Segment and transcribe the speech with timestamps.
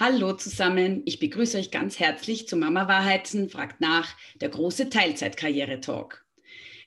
[0.00, 6.24] Hallo zusammen, ich begrüße euch ganz herzlich zu Mama Wahrheiten fragt nach, der große Teilzeitkarriere-Talk.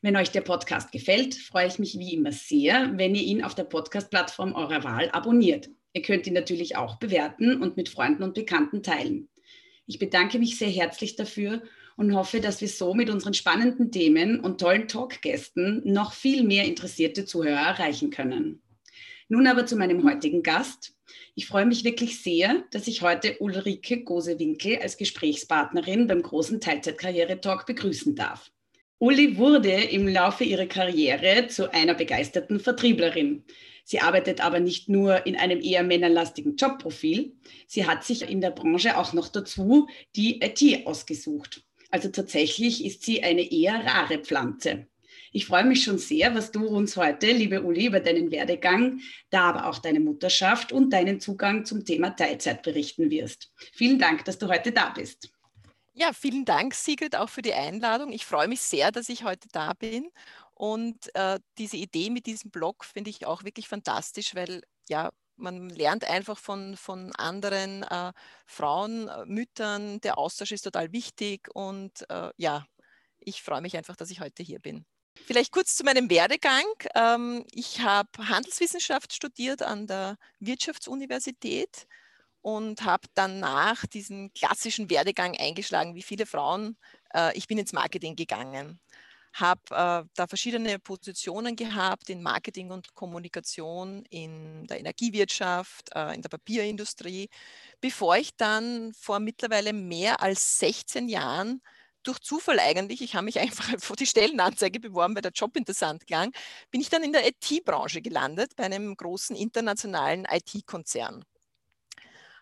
[0.02, 3.54] Wenn euch der Podcast gefällt, freue ich mich wie immer sehr, wenn ihr ihn auf
[3.54, 5.70] der Podcast-Plattform eurer Wahl abonniert.
[5.92, 9.28] Ihr könnt ihn natürlich auch bewerten und mit Freunden und Bekannten teilen.
[9.88, 11.64] Ich bedanke mich sehr herzlich dafür
[11.98, 16.64] und hoffe, dass wir so mit unseren spannenden Themen und tollen Talkgästen noch viel mehr
[16.64, 18.62] interessierte Zuhörer erreichen können.
[19.28, 20.94] Nun aber zu meinem heutigen Gast.
[21.34, 27.66] Ich freue mich wirklich sehr, dass ich heute Ulrike Gosewinkel als Gesprächspartnerin beim großen Teilzeitkarriere-Talk
[27.66, 28.52] begrüßen darf.
[29.00, 33.46] Uli wurde im Laufe ihrer Karriere zu einer begeisterten Vertrieblerin.
[33.86, 37.34] Sie arbeitet aber nicht nur in einem eher männerlastigen Jobprofil,
[37.66, 41.64] sie hat sich in der Branche auch noch dazu die IT ausgesucht.
[41.90, 44.88] Also tatsächlich ist sie eine eher rare Pflanze.
[45.34, 49.44] Ich freue mich schon sehr, was du uns heute, liebe Uli, über deinen Werdegang, da
[49.44, 53.50] aber auch deine Mutterschaft und deinen Zugang zum Thema Teilzeit berichten wirst.
[53.72, 55.30] Vielen Dank, dass du heute da bist.
[55.94, 58.12] Ja, vielen Dank, Sigrid, auch für die Einladung.
[58.12, 60.10] Ich freue mich sehr, dass ich heute da bin.
[60.54, 65.70] Und äh, diese Idee mit diesem Blog finde ich auch wirklich fantastisch, weil ja, man
[65.70, 68.12] lernt einfach von, von anderen äh,
[68.46, 70.02] Frauen, äh, Müttern.
[70.02, 72.66] Der Austausch ist total wichtig und äh, ja,
[73.20, 74.86] ich freue mich einfach, dass ich heute hier bin.
[75.16, 76.66] Vielleicht kurz zu meinem Werdegang.
[76.96, 81.88] Ähm, ich habe Handelswissenschaft studiert an der Wirtschaftsuniversität
[82.42, 86.78] und habe danach diesen klassischen Werdegang eingeschlagen, wie viele Frauen.
[87.14, 88.80] Äh, ich bin ins Marketing gegangen,
[89.34, 96.22] habe äh, da verschiedene Positionen gehabt in Marketing und Kommunikation, in der Energiewirtschaft, äh, in
[96.22, 97.30] der Papierindustrie,
[97.80, 101.62] bevor ich dann vor mittlerweile mehr als 16 Jahren
[102.04, 106.08] durch Zufall eigentlich, ich habe mich einfach vor die Stellenanzeige beworben, weil der Job interessant
[106.08, 106.32] klang,
[106.72, 111.24] bin ich dann in der IT-Branche gelandet, bei einem großen internationalen IT-Konzern.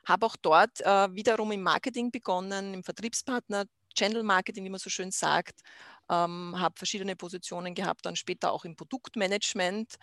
[0.05, 3.65] Habe auch dort äh, wiederum im Marketing begonnen, im Vertriebspartner,
[3.95, 5.61] Channel Marketing, wie man so schön sagt,
[6.09, 9.95] ähm, habe verschiedene Positionen gehabt, dann später auch im Produktmanagement.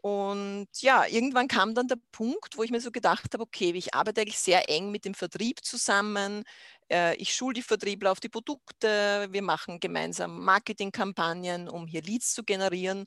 [0.00, 3.94] Und ja, irgendwann kam dann der Punkt, wo ich mir so gedacht habe, okay, ich
[3.94, 6.44] arbeite eigentlich sehr eng mit dem Vertrieb zusammen.
[6.90, 12.32] Äh, ich schule die Vertriebler auf die Produkte, wir machen gemeinsam Marketingkampagnen, um hier Leads
[12.34, 13.06] zu generieren.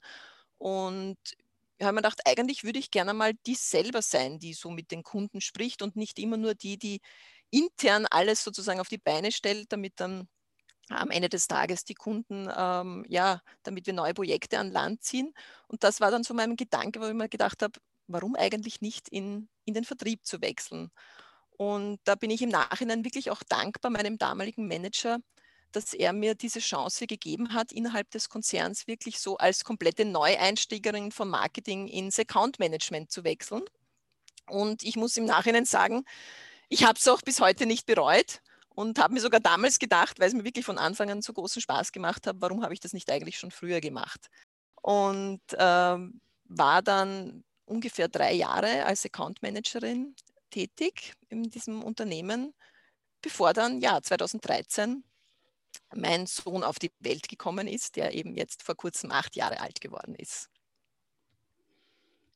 [0.58, 1.18] Und
[1.82, 5.04] habe mir gedacht, eigentlich würde ich gerne mal die selber sein, die so mit den
[5.04, 7.02] Kunden spricht und nicht immer nur die, die
[7.52, 10.28] intern alles sozusagen auf die Beine stellt, damit dann
[10.90, 15.34] am Ende des Tages die Kunden, ähm, ja, damit wir neue Projekte an Land ziehen.
[15.68, 19.08] Und das war dann so mein Gedanke, wo ich mir gedacht habe, warum eigentlich nicht
[19.10, 20.92] in, in den Vertrieb zu wechseln?
[21.58, 25.20] Und da bin ich im Nachhinein wirklich auch dankbar meinem damaligen Manager,
[25.72, 31.12] dass er mir diese Chance gegeben hat, innerhalb des Konzerns wirklich so als komplette Neueinsteigerin
[31.12, 33.64] vom Marketing ins Account Management zu wechseln.
[34.48, 36.04] Und ich muss im Nachhinein sagen,
[36.68, 38.42] ich habe es auch bis heute nicht bereut
[38.76, 41.62] und habe mir sogar damals gedacht, weil es mir wirklich von Anfang an so großen
[41.62, 44.28] Spaß gemacht hat, warum habe ich das nicht eigentlich schon früher gemacht?
[44.82, 50.16] Und ähm, war dann ungefähr drei Jahre als Account Managerin
[50.50, 52.54] tätig in diesem Unternehmen,
[53.22, 55.04] bevor dann ja 2013
[55.96, 59.82] mein Sohn auf die Welt gekommen ist, der eben jetzt vor kurzem acht Jahre alt
[59.82, 60.51] geworden ist.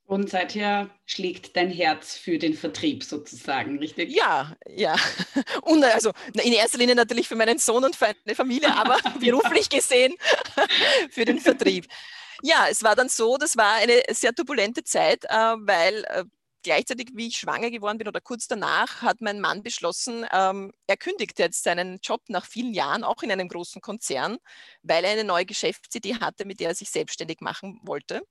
[0.08, 4.12] Und seither schlägt dein Herz für den Vertrieb sozusagen, richtig?
[4.12, 4.96] Ja, ja.
[5.64, 9.68] Und also in erster Linie natürlich für meinen Sohn und für eine Familie, aber beruflich
[9.68, 10.14] gesehen
[11.10, 11.88] für den Vertrieb.
[12.44, 16.26] Ja, es war dann so, das war eine sehr turbulente Zeit, äh, weil äh,
[16.62, 20.98] gleichzeitig, wie ich schwanger geworden bin oder kurz danach, hat mein Mann beschlossen, ähm, er
[20.98, 24.38] kündigt jetzt seinen Job nach vielen Jahren, auch in einem großen Konzern,
[24.84, 28.22] weil er eine neue Geschäftsidee hatte, mit der er sich selbstständig machen wollte.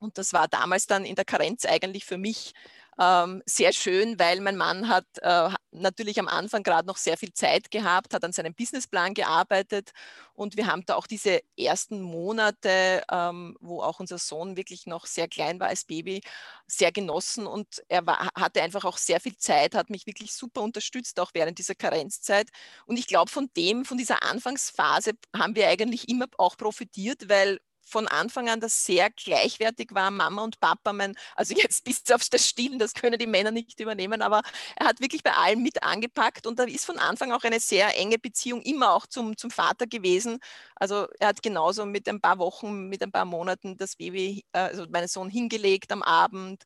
[0.00, 2.54] Und das war damals dann in der Karenz eigentlich für mich
[2.98, 7.32] ähm, sehr schön, weil mein Mann hat äh, natürlich am Anfang gerade noch sehr viel
[7.32, 9.92] Zeit gehabt, hat an seinem Businessplan gearbeitet
[10.34, 15.06] und wir haben da auch diese ersten Monate, ähm, wo auch unser Sohn wirklich noch
[15.06, 16.22] sehr klein war als Baby,
[16.66, 20.62] sehr genossen und er war, hatte einfach auch sehr viel Zeit, hat mich wirklich super
[20.62, 22.48] unterstützt, auch während dieser Karenzzeit.
[22.86, 27.60] Und ich glaube, von dem, von dieser Anfangsphase haben wir eigentlich immer auch profitiert, weil
[27.90, 32.28] von Anfang an das sehr gleichwertig war, Mama und Papa, mein, also jetzt bis auf
[32.28, 34.42] das Stillen, das können die Männer nicht übernehmen, aber
[34.76, 37.96] er hat wirklich bei allem mit angepackt und da ist von Anfang auch eine sehr
[37.98, 40.38] enge Beziehung immer auch zum, zum Vater gewesen.
[40.76, 44.58] Also er hat genauso mit ein paar Wochen, mit ein paar Monaten das Baby, äh,
[44.58, 46.62] also meinen Sohn hingelegt am Abend,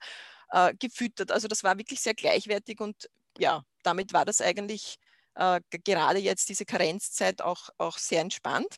[0.50, 1.32] äh, gefüttert.
[1.32, 4.98] Also das war wirklich sehr gleichwertig und ja, damit war das eigentlich
[5.34, 8.76] äh, gerade jetzt diese Karenzzeit auch, auch sehr entspannt.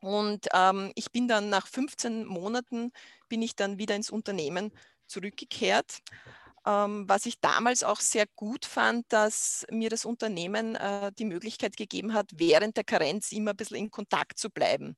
[0.00, 2.92] Und ähm, ich bin dann nach 15 Monaten,
[3.28, 4.72] bin ich dann wieder ins Unternehmen
[5.06, 5.98] zurückgekehrt.
[6.66, 11.76] Ähm, was ich damals auch sehr gut fand, dass mir das Unternehmen äh, die Möglichkeit
[11.76, 14.96] gegeben hat, während der Karenz immer ein bisschen in Kontakt zu bleiben.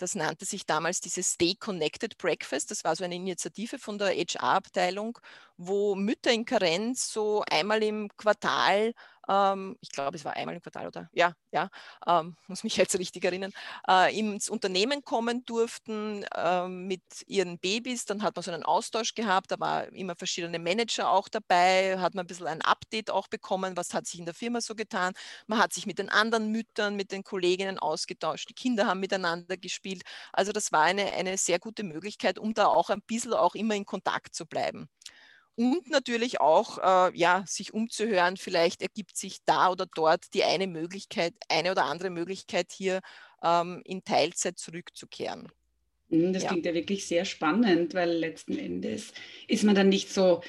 [0.00, 2.70] Das nannte sich damals dieses Stay Connected Breakfast.
[2.70, 5.18] Das war so eine Initiative von der HR-Abteilung,
[5.58, 8.94] wo Mütter in Karenz so einmal im Quartal
[9.30, 11.08] ähm, ich glaube, es war einmal im Quartal oder?
[11.12, 11.68] Ja, ja,
[12.06, 13.52] ähm, muss mich jetzt richtig erinnern,
[13.88, 18.04] äh, ins Unternehmen kommen durften äh, mit ihren Babys.
[18.06, 22.14] Dann hat man so einen Austausch gehabt, da war immer verschiedene Manager auch dabei, hat
[22.14, 25.14] man ein bisschen ein Update auch bekommen, was hat sich in der Firma so getan.
[25.46, 29.56] Man hat sich mit den anderen Müttern, mit den Kolleginnen ausgetauscht, die Kinder haben miteinander
[29.56, 30.02] gespielt.
[30.32, 33.74] Also das war eine, eine sehr gute Möglichkeit, um da auch ein bisschen auch immer
[33.74, 34.88] in Kontakt zu bleiben
[35.56, 40.66] und natürlich auch äh, ja, sich umzuhören, vielleicht ergibt sich da oder dort die eine
[40.66, 43.00] Möglichkeit, eine oder andere Möglichkeit hier
[43.42, 45.48] ähm, in Teilzeit zurückzukehren.
[46.10, 46.48] Hm, das ja.
[46.50, 49.12] klingt ja wirklich sehr spannend, weil letzten Endes
[49.48, 50.42] ist man dann nicht so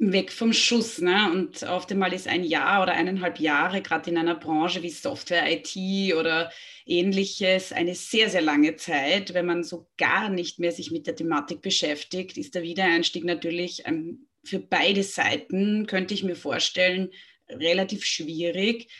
[0.00, 1.00] weg vom Schuss.
[1.00, 1.30] Ne?
[1.30, 5.44] Und oft einmal ist ein Jahr oder eineinhalb Jahre, gerade in einer Branche wie Software,
[5.50, 6.50] IT oder
[6.86, 9.34] ähnliches, eine sehr, sehr lange Zeit.
[9.34, 13.86] Wenn man so gar nicht mehr sich mit der Thematik beschäftigt, ist der Wiedereinstieg natürlich
[13.86, 17.10] ein für beide Seiten, könnte ich mir vorstellen,
[17.48, 18.90] relativ schwierig.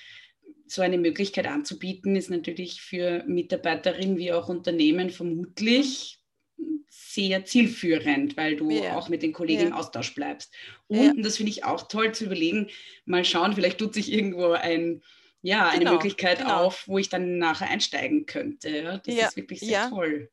[0.66, 6.20] So eine Möglichkeit anzubieten, ist natürlich für Mitarbeiterinnen wie auch Unternehmen vermutlich
[6.88, 8.96] sehr zielführend, weil du ja.
[8.96, 9.66] auch mit den Kollegen ja.
[9.68, 10.52] im Austausch bleibst.
[10.86, 11.22] Und, ja.
[11.22, 12.68] das finde ich auch toll zu überlegen,
[13.04, 15.02] mal schauen, vielleicht tut sich irgendwo ein,
[15.42, 16.66] ja, eine genau, Möglichkeit genau.
[16.66, 19.00] auf, wo ich dann nachher einsteigen könnte.
[19.04, 20.30] Das ist wirklich sehr toll.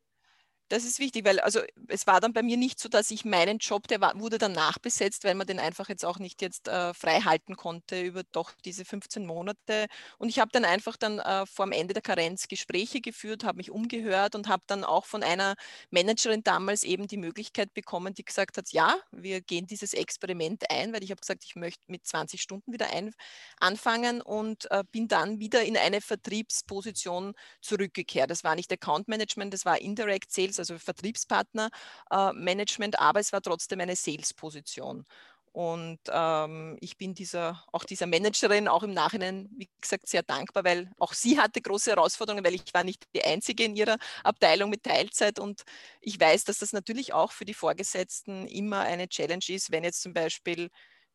[0.70, 3.56] Das ist wichtig, weil also es war dann bei mir nicht so, dass ich meinen
[3.56, 6.92] Job, der war, wurde dann nachbesetzt, weil man den einfach jetzt auch nicht jetzt äh,
[6.92, 9.86] frei halten konnte über doch diese 15 Monate.
[10.18, 13.56] Und ich habe dann einfach dann äh, vor dem Ende der Karenz Gespräche geführt, habe
[13.56, 15.54] mich umgehört und habe dann auch von einer
[15.90, 20.92] Managerin damals eben die Möglichkeit bekommen, die gesagt hat, ja, wir gehen dieses Experiment ein,
[20.92, 23.14] weil ich habe gesagt, ich möchte mit 20 Stunden wieder ein,
[23.58, 27.32] anfangen und äh, bin dann wieder in eine Vertriebsposition
[27.62, 28.30] zurückgekehrt.
[28.30, 33.42] Das war nicht Account Management, das war Indirect Sales also Vertriebspartnermanagement, äh, aber es war
[33.42, 35.04] trotzdem eine Sales-Position.
[35.52, 40.64] Und ähm, ich bin dieser, auch dieser Managerin auch im Nachhinein, wie gesagt, sehr dankbar,
[40.64, 44.70] weil auch sie hatte große Herausforderungen, weil ich war nicht die Einzige in ihrer Abteilung
[44.70, 45.40] mit Teilzeit.
[45.40, 45.62] Und
[46.00, 50.02] ich weiß, dass das natürlich auch für die Vorgesetzten immer eine Challenge ist, wenn jetzt
[50.02, 50.70] zum Beispiel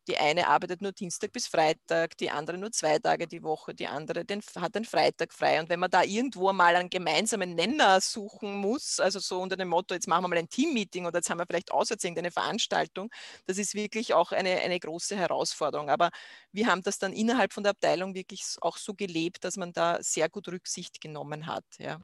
[0.07, 3.87] die eine arbeitet nur Dienstag bis Freitag, die andere nur zwei Tage die Woche, die
[3.87, 5.59] andere den, hat den Freitag frei.
[5.59, 9.69] Und wenn man da irgendwo mal einen gemeinsamen Nenner suchen muss, also so unter dem
[9.69, 13.09] Motto, jetzt machen wir mal ein Teammeeting oder jetzt haben wir vielleicht auswärts irgendeine Veranstaltung,
[13.45, 15.89] das ist wirklich auch eine, eine große Herausforderung.
[15.89, 16.09] Aber
[16.51, 19.97] wir haben das dann innerhalb von der Abteilung wirklich auch so gelebt, dass man da
[20.01, 21.65] sehr gut Rücksicht genommen hat.
[21.77, 21.99] Ja.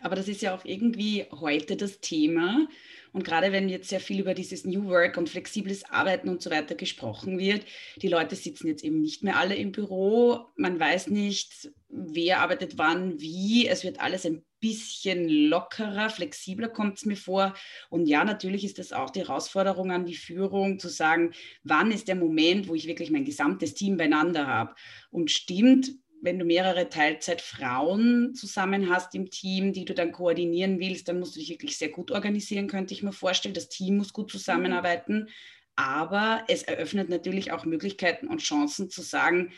[0.00, 2.68] Aber das ist ja auch irgendwie heute das Thema.
[3.12, 6.50] Und gerade wenn jetzt sehr viel über dieses New Work und flexibles Arbeiten und so
[6.50, 7.64] weiter gesprochen wird,
[7.96, 10.46] die Leute sitzen jetzt eben nicht mehr alle im Büro.
[10.56, 13.66] Man weiß nicht, wer arbeitet wann, wie.
[13.66, 17.54] Es wird alles ein bisschen lockerer, flexibler kommt es mir vor.
[17.90, 21.32] Und ja, natürlich ist das auch die Herausforderung an die Führung, zu sagen,
[21.62, 24.74] wann ist der Moment, wo ich wirklich mein gesamtes Team beieinander habe.
[25.10, 25.92] Und stimmt,
[26.22, 31.36] wenn du mehrere Teilzeitfrauen zusammen hast im Team, die du dann koordinieren willst, dann musst
[31.36, 33.54] du dich wirklich sehr gut organisieren, könnte ich mir vorstellen.
[33.54, 35.28] Das Team muss gut zusammenarbeiten.
[35.76, 39.52] Aber es eröffnet natürlich auch Möglichkeiten und Chancen zu sagen,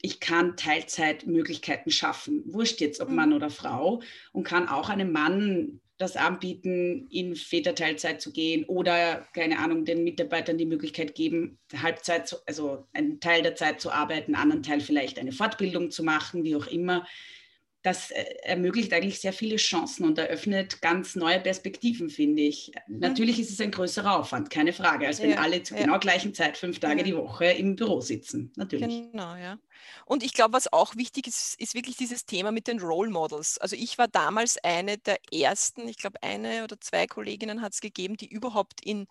[0.00, 3.16] ich kann Teilzeitmöglichkeiten schaffen, wurscht jetzt ob mhm.
[3.16, 9.26] Mann oder Frau, und kann auch einem Mann das anbieten, in Väterteilzeit zu gehen oder,
[9.32, 13.90] keine Ahnung, den Mitarbeitern die Möglichkeit geben, Halbzeit, zu, also einen Teil der Zeit zu
[13.90, 17.06] arbeiten, einen anderen Teil vielleicht eine Fortbildung zu machen, wie auch immer
[17.86, 22.72] das äh, ermöglicht eigentlich sehr viele Chancen und eröffnet ganz neue Perspektiven, finde ich.
[22.88, 22.98] Mhm.
[22.98, 25.84] Natürlich ist es ein größerer Aufwand, keine Frage, als wenn ja, alle zur ja.
[25.84, 27.04] genau gleichen Zeit fünf Tage ja.
[27.04, 28.52] die Woche im Büro sitzen.
[28.56, 28.88] Natürlich.
[29.12, 29.58] Genau, ja.
[30.04, 33.58] Und ich glaube, was auch wichtig ist, ist wirklich dieses Thema mit den Role Models.
[33.58, 37.80] Also ich war damals eine der ersten, ich glaube eine oder zwei Kolleginnen hat es
[37.80, 39.06] gegeben, die überhaupt in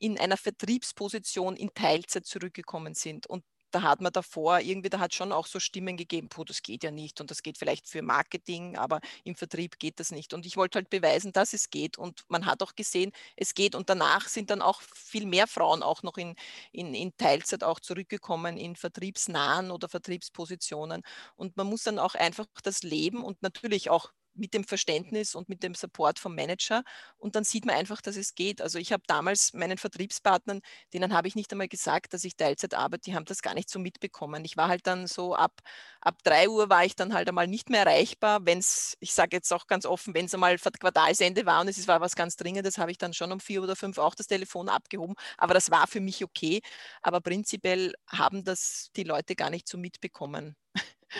[0.00, 3.26] in einer Vertriebsposition in Teilzeit zurückgekommen sind.
[3.26, 6.62] Und da hat man davor irgendwie, da hat schon auch so Stimmen gegeben, puh, das
[6.62, 10.34] geht ja nicht und das geht vielleicht für Marketing, aber im Vertrieb geht das nicht.
[10.34, 13.74] Und ich wollte halt beweisen, dass es geht und man hat auch gesehen, es geht
[13.74, 16.34] und danach sind dann auch viel mehr Frauen auch noch in,
[16.72, 21.02] in, in Teilzeit auch zurückgekommen in vertriebsnahen oder Vertriebspositionen
[21.36, 25.48] und man muss dann auch einfach das Leben und natürlich auch mit dem Verständnis und
[25.48, 26.82] mit dem Support vom Manager.
[27.18, 28.60] Und dann sieht man einfach, dass es geht.
[28.60, 30.60] Also ich habe damals meinen Vertriebspartnern,
[30.92, 33.70] denen habe ich nicht einmal gesagt, dass ich Teilzeit arbeite, die haben das gar nicht
[33.70, 34.44] so mitbekommen.
[34.44, 35.60] Ich war halt dann so ab,
[36.00, 38.40] ab 3 Uhr war ich dann halt einmal nicht mehr erreichbar.
[38.44, 41.86] Wenn es, ich sage jetzt auch ganz offen, wenn es einmal Quartalsende war und es
[41.88, 44.68] war was ganz Dringendes, habe ich dann schon um vier oder fünf auch das Telefon
[44.68, 45.14] abgehoben.
[45.36, 46.60] Aber das war für mich okay.
[47.02, 50.56] Aber prinzipiell haben das die Leute gar nicht so mitbekommen.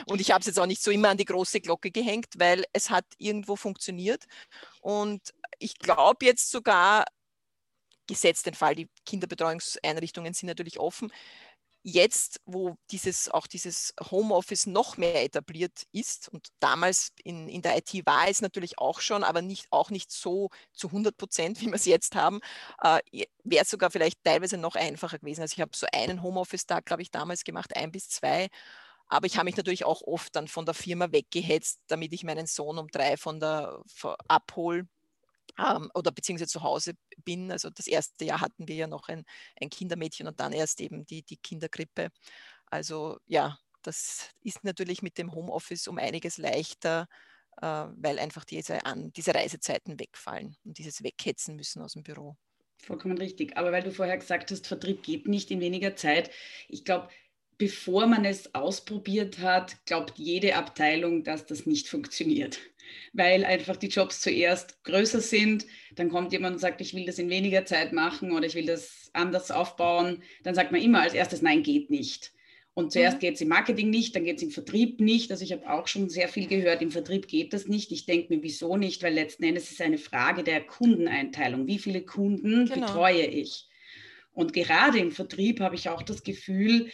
[0.07, 2.65] Und ich habe es jetzt auch nicht so immer an die große Glocke gehängt, weil
[2.73, 4.25] es hat irgendwo funktioniert.
[4.81, 5.21] Und
[5.59, 7.05] ich glaube jetzt sogar,
[8.07, 11.13] gesetzt den Fall, die Kinderbetreuungseinrichtungen sind natürlich offen,
[11.83, 17.79] jetzt, wo dieses, auch dieses Homeoffice noch mehr etabliert ist und damals in, in der
[17.79, 21.67] IT war es natürlich auch schon, aber nicht, auch nicht so zu 100 Prozent, wie
[21.67, 22.41] wir es jetzt haben,
[22.83, 23.01] äh,
[23.45, 25.43] wäre es sogar vielleicht teilweise noch einfacher gewesen.
[25.43, 28.49] Also ich habe so einen Homeoffice-Tag, glaube ich, damals gemacht, ein bis zwei
[29.11, 32.47] aber ich habe mich natürlich auch oft dann von der Firma weggehetzt, damit ich meinen
[32.47, 33.83] Sohn um drei von der
[34.29, 34.89] abhole
[35.59, 37.51] ähm, oder beziehungsweise zu Hause bin.
[37.51, 39.25] Also das erste Jahr hatten wir ja noch ein,
[39.61, 42.11] ein Kindermädchen und dann erst eben die, die Kinderkrippe.
[42.67, 47.09] Also ja, das ist natürlich mit dem Homeoffice um einiges leichter,
[47.61, 52.37] äh, weil einfach diese, an, diese Reisezeiten wegfallen und dieses Weghetzen müssen aus dem Büro.
[52.79, 53.57] Vollkommen richtig.
[53.57, 56.31] Aber weil du vorher gesagt hast, Vertrieb geht nicht in weniger Zeit.
[56.69, 57.09] Ich glaube,
[57.61, 62.59] bevor man es ausprobiert hat, glaubt jede Abteilung, dass das nicht funktioniert.
[63.13, 67.19] Weil einfach die Jobs zuerst größer sind, dann kommt jemand und sagt, ich will das
[67.19, 70.23] in weniger Zeit machen oder ich will das anders aufbauen.
[70.43, 72.33] Dann sagt man immer als erstes, nein, geht nicht.
[72.73, 73.21] Und zuerst mhm.
[73.21, 75.31] geht es im Marketing nicht, dann geht es im Vertrieb nicht.
[75.31, 77.93] Also ich habe auch schon sehr viel gehört, im Vertrieb geht das nicht.
[77.93, 79.03] Ich denke mir, wieso nicht?
[79.03, 81.67] Weil letzten Endes ist es eine Frage der Kundeneinteilung.
[81.67, 82.87] Wie viele Kunden genau.
[82.87, 83.69] betreue ich?
[84.33, 86.91] Und gerade im Vertrieb habe ich auch das Gefühl,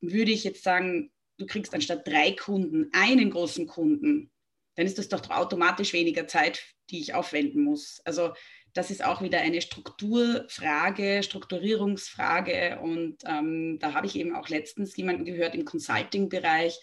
[0.00, 4.30] würde ich jetzt sagen, du kriegst anstatt drei Kunden einen großen Kunden,
[4.74, 8.00] dann ist das doch automatisch weniger Zeit, die ich aufwenden muss.
[8.04, 8.32] Also
[8.74, 12.78] das ist auch wieder eine Strukturfrage, Strukturierungsfrage.
[12.80, 16.78] Und ähm, da habe ich eben auch letztens jemanden gehört im Consulting-Bereich.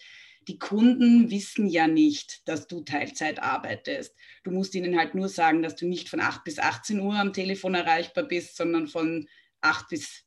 [0.46, 4.14] Die Kunden wissen ja nicht, dass du Teilzeit arbeitest.
[4.44, 7.32] Du musst ihnen halt nur sagen, dass du nicht von 8 bis 18 Uhr am
[7.32, 9.26] Telefon erreichbar bist, sondern von
[9.62, 10.25] 8 bis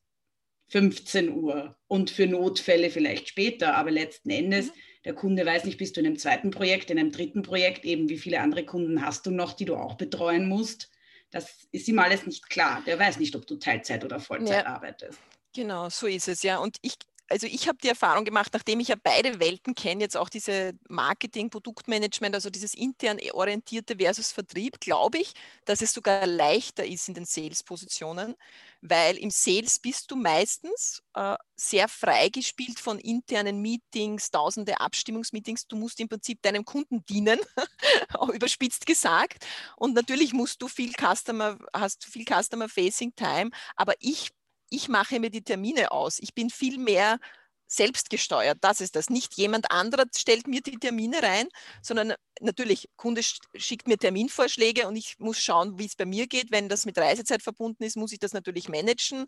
[0.69, 3.75] 15 Uhr und für Notfälle vielleicht später.
[3.75, 4.71] Aber letzten Endes, mhm.
[5.05, 8.09] der Kunde weiß nicht, bist du in einem zweiten Projekt, in einem dritten Projekt, eben
[8.09, 10.89] wie viele andere Kunden hast du noch, die du auch betreuen musst.
[11.31, 12.81] Das ist ihm alles nicht klar.
[12.85, 14.73] Der weiß nicht, ob du Teilzeit oder Vollzeit ja.
[14.73, 15.19] arbeitest.
[15.53, 16.57] Genau, so ist es ja.
[16.57, 16.95] Und ich,
[17.29, 20.74] also ich habe die Erfahrung gemacht, nachdem ich ja beide Welten kenne, jetzt auch diese
[20.88, 25.33] Marketing, Produktmanagement, also dieses intern orientierte versus Vertrieb, glaube ich,
[25.65, 28.36] dass es sogar leichter ist in den Sales-Positionen,
[28.81, 35.67] weil im Sales bist du meistens äh, sehr freigespielt von internen Meetings, tausende Abstimmungsmeetings.
[35.67, 37.39] Du musst im Prinzip deinem Kunden dienen,
[38.33, 39.45] überspitzt gesagt.
[39.75, 44.31] Und natürlich musst du viel Customer, hast viel Customer-Facing Time, aber ich
[44.69, 46.19] ich mache mir die Termine aus.
[46.19, 47.19] Ich bin viel mehr
[47.67, 48.57] selbstgesteuert.
[48.61, 49.09] Das ist das.
[49.09, 51.47] Nicht jemand anderer stellt mir die Termine rein,
[51.81, 53.21] sondern natürlich, Kunde
[53.55, 56.51] schickt mir Terminvorschläge und ich muss schauen, wie es bei mir geht.
[56.51, 59.27] Wenn das mit Reisezeit verbunden ist, muss ich das natürlich managen.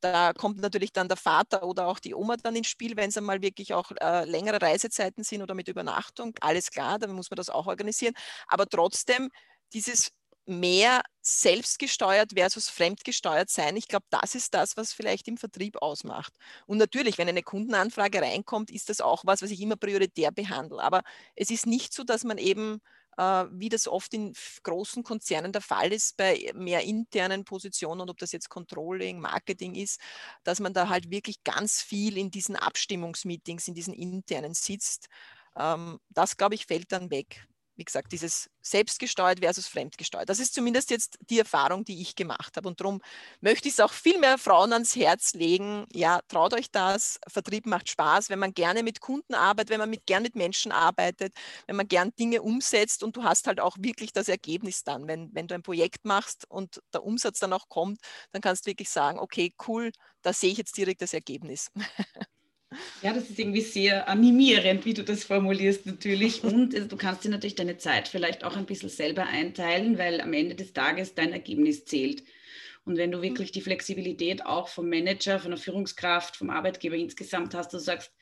[0.00, 3.16] Da kommt natürlich dann der Vater oder auch die Oma dann ins Spiel, wenn es
[3.18, 6.34] einmal wirklich auch äh, längere Reisezeiten sind oder mit Übernachtung.
[6.40, 8.14] Alles klar, dann muss man das auch organisieren.
[8.46, 9.30] Aber trotzdem,
[9.72, 10.10] dieses
[10.46, 13.76] mehr selbstgesteuert versus fremdgesteuert sein.
[13.76, 16.34] Ich glaube, das ist das, was vielleicht im Vertrieb ausmacht.
[16.66, 20.82] Und natürlich, wenn eine Kundenanfrage reinkommt, ist das auch was, was ich immer prioritär behandle.
[20.82, 21.02] Aber
[21.34, 22.80] es ist nicht so, dass man eben,
[23.16, 28.18] äh, wie das oft in großen Konzernen der Fall ist, bei mehr internen Positionen, ob
[28.18, 30.00] das jetzt Controlling, Marketing ist,
[30.42, 35.08] dass man da halt wirklich ganz viel in diesen Abstimmungsmeetings, in diesen internen sitzt.
[35.56, 40.28] Ähm, das, glaube ich, fällt dann weg wie gesagt, dieses selbstgesteuert versus fremdgesteuert.
[40.28, 42.68] Das ist zumindest jetzt die Erfahrung, die ich gemacht habe.
[42.68, 43.00] Und darum
[43.40, 45.86] möchte ich es auch viel mehr Frauen ans Herz legen.
[45.92, 47.18] Ja, traut euch das.
[47.28, 50.72] Vertrieb macht Spaß, wenn man gerne mit Kunden arbeitet, wenn man mit, gern mit Menschen
[50.72, 51.34] arbeitet,
[51.66, 55.06] wenn man gern Dinge umsetzt und du hast halt auch wirklich das Ergebnis dann.
[55.08, 57.98] Wenn, wenn du ein Projekt machst und der Umsatz dann auch kommt,
[58.32, 59.90] dann kannst du wirklich sagen, okay, cool,
[60.22, 61.70] da sehe ich jetzt direkt das Ergebnis.
[63.02, 66.42] Ja, das ist irgendwie sehr animierend, wie du das formulierst natürlich.
[66.44, 70.20] Und also, du kannst dir natürlich deine Zeit vielleicht auch ein bisschen selber einteilen, weil
[70.20, 72.22] am Ende des Tages dein Ergebnis zählt.
[72.84, 77.54] Und wenn du wirklich die Flexibilität auch vom Manager, von der Führungskraft, vom Arbeitgeber insgesamt
[77.54, 78.12] hast, du sagst,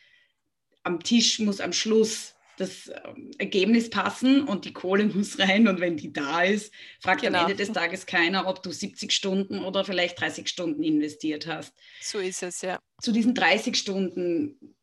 [0.85, 5.81] am Tisch muss am Schluss das ähm, Ergebnis passen und die Kohle muss rein und
[5.81, 7.39] wenn die da ist, fragt genau.
[7.39, 11.75] am Ende des Tages keiner, ob du 70 Stunden oder vielleicht 30 Stunden investiert hast.
[12.01, 12.79] So ist es, ja.
[13.01, 14.77] Zu diesen 30 Stunden,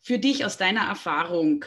[0.00, 1.64] für dich aus deiner Erfahrung,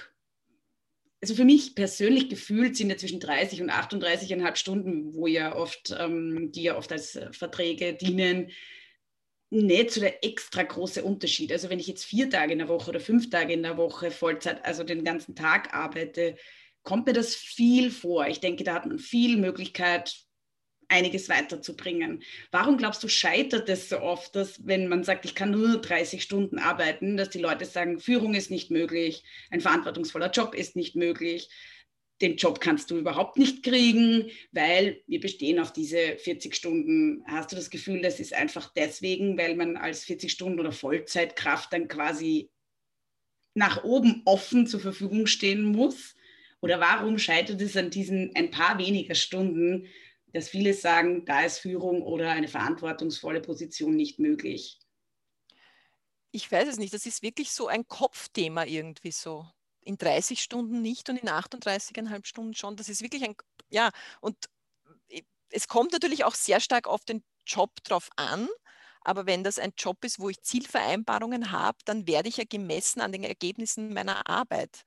[1.21, 5.95] also für mich persönlich gefühlt sind ja zwischen 30 und 38,5 Stunden, wo ja oft,
[5.97, 8.51] ähm, die ja oft als äh, Verträge dienen,
[9.49, 11.51] nicht so der extra große Unterschied.
[11.51, 14.11] Also wenn ich jetzt vier Tage in der Woche oder fünf Tage in der Woche
[14.11, 16.35] Vollzeit, also den ganzen Tag arbeite,
[16.83, 18.27] kommt mir das viel vor.
[18.27, 20.15] Ich denke, da hat man viel Möglichkeit,
[20.87, 22.21] einiges weiterzubringen.
[22.51, 26.21] Warum glaubst du, scheitert es so oft, dass wenn man sagt, ich kann nur 30
[26.21, 30.95] Stunden arbeiten, dass die Leute sagen, Führung ist nicht möglich, ein verantwortungsvoller Job ist nicht
[30.95, 31.49] möglich,
[32.21, 37.23] den Job kannst du überhaupt nicht kriegen, weil wir bestehen auf diese 40 Stunden.
[37.27, 41.73] Hast du das Gefühl, das ist einfach deswegen, weil man als 40 Stunden oder Vollzeitkraft
[41.73, 42.49] dann quasi
[43.53, 46.15] nach oben offen zur Verfügung stehen muss?
[46.61, 49.87] Oder warum scheitert es an diesen ein paar weniger Stunden,
[50.35, 54.79] dass viele sagen, da ist Führung oder eine verantwortungsvolle Position nicht möglich.
[56.31, 56.93] Ich weiß es nicht.
[56.93, 59.47] Das ist wirklich so ein Kopfthema irgendwie so.
[59.85, 62.75] In 30 Stunden nicht und in 38,5 Stunden schon.
[62.77, 63.35] Das ist wirklich ein,
[63.69, 64.37] ja, und
[65.51, 68.47] es kommt natürlich auch sehr stark auf den Job drauf an.
[69.01, 73.01] Aber wenn das ein Job ist, wo ich Zielvereinbarungen habe, dann werde ich ja gemessen
[73.01, 74.83] an den Ergebnissen meiner Arbeit.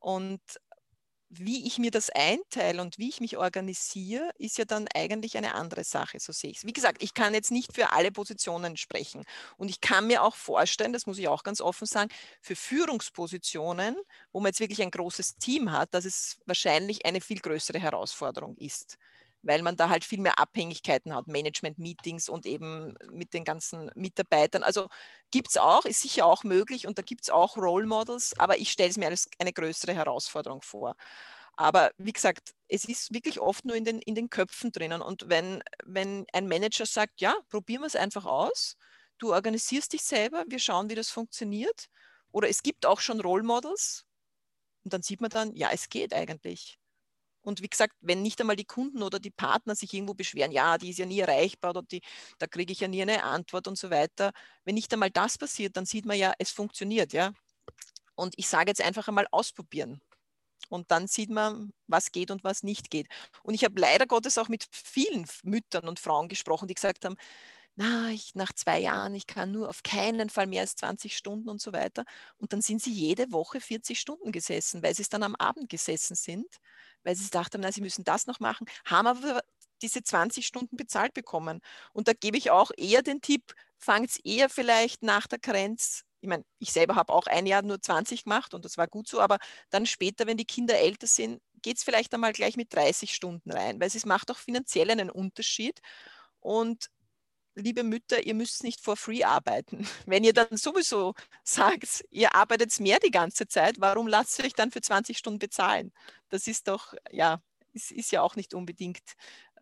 [0.00, 0.40] Und
[1.30, 5.54] wie ich mir das einteile und wie ich mich organisiere, ist ja dann eigentlich eine
[5.54, 6.64] andere Sache, so sehe ich es.
[6.64, 9.24] Wie gesagt, ich kann jetzt nicht für alle Positionen sprechen.
[9.56, 13.96] Und ich kann mir auch vorstellen, das muss ich auch ganz offen sagen, für Führungspositionen,
[14.32, 18.56] wo man jetzt wirklich ein großes Team hat, dass es wahrscheinlich eine viel größere Herausforderung
[18.56, 18.96] ist
[19.42, 24.62] weil man da halt viel mehr Abhängigkeiten hat, Management-Meetings und eben mit den ganzen Mitarbeitern.
[24.62, 24.88] Also
[25.30, 28.58] gibt es auch, ist sicher auch möglich und da gibt es auch Role Models, aber
[28.58, 30.96] ich stelle es mir als eine größere Herausforderung vor.
[31.56, 35.02] Aber wie gesagt, es ist wirklich oft nur in den, in den Köpfen drinnen.
[35.02, 38.76] Und wenn, wenn ein Manager sagt, ja, probieren wir es einfach aus,
[39.18, 41.86] du organisierst dich selber, wir schauen, wie das funktioniert.
[42.30, 44.04] Oder es gibt auch schon Role Models.
[44.84, 46.78] Und dann sieht man dann, ja, es geht eigentlich.
[47.42, 50.78] Und wie gesagt, wenn nicht einmal die Kunden oder die Partner sich irgendwo beschweren, ja,
[50.78, 52.02] die ist ja nie erreichbar oder die,
[52.38, 54.32] da kriege ich ja nie eine Antwort und so weiter.
[54.64, 57.32] Wenn nicht einmal das passiert, dann sieht man ja, es funktioniert, ja.
[58.14, 60.00] Und ich sage jetzt einfach einmal ausprobieren.
[60.68, 63.08] Und dann sieht man, was geht und was nicht geht.
[63.42, 67.16] Und ich habe leider Gottes auch mit vielen Müttern und Frauen gesprochen, die gesagt haben,
[67.76, 71.48] na, ich, nach zwei Jahren, ich kann nur auf keinen Fall mehr als 20 Stunden
[71.48, 72.04] und so weiter.
[72.36, 75.68] Und dann sind sie jede Woche 40 Stunden gesessen, weil sie es dann am Abend
[75.70, 76.46] gesessen sind
[77.04, 79.40] weil sie dachten, na, sie müssen das noch machen, haben aber
[79.82, 81.60] diese 20 Stunden bezahlt bekommen.
[81.92, 86.28] Und da gebe ich auch eher den Tipp, fangt eher vielleicht nach der Karenz ich
[86.28, 89.20] meine, ich selber habe auch ein Jahr nur 20 gemacht und das war gut so,
[89.20, 89.38] aber
[89.70, 93.50] dann später, wenn die Kinder älter sind, geht es vielleicht einmal gleich mit 30 Stunden
[93.50, 95.80] rein, weil es macht auch finanziell einen Unterschied.
[96.40, 96.88] Und
[97.58, 99.86] liebe Mütter, ihr müsst nicht for free arbeiten.
[100.06, 104.54] Wenn ihr dann sowieso sagt, ihr arbeitet mehr die ganze Zeit, warum lasst ihr euch
[104.54, 105.92] dann für 20 Stunden bezahlen?
[106.28, 107.42] Das ist doch, ja,
[107.72, 109.02] ist, ist ja auch nicht unbedingt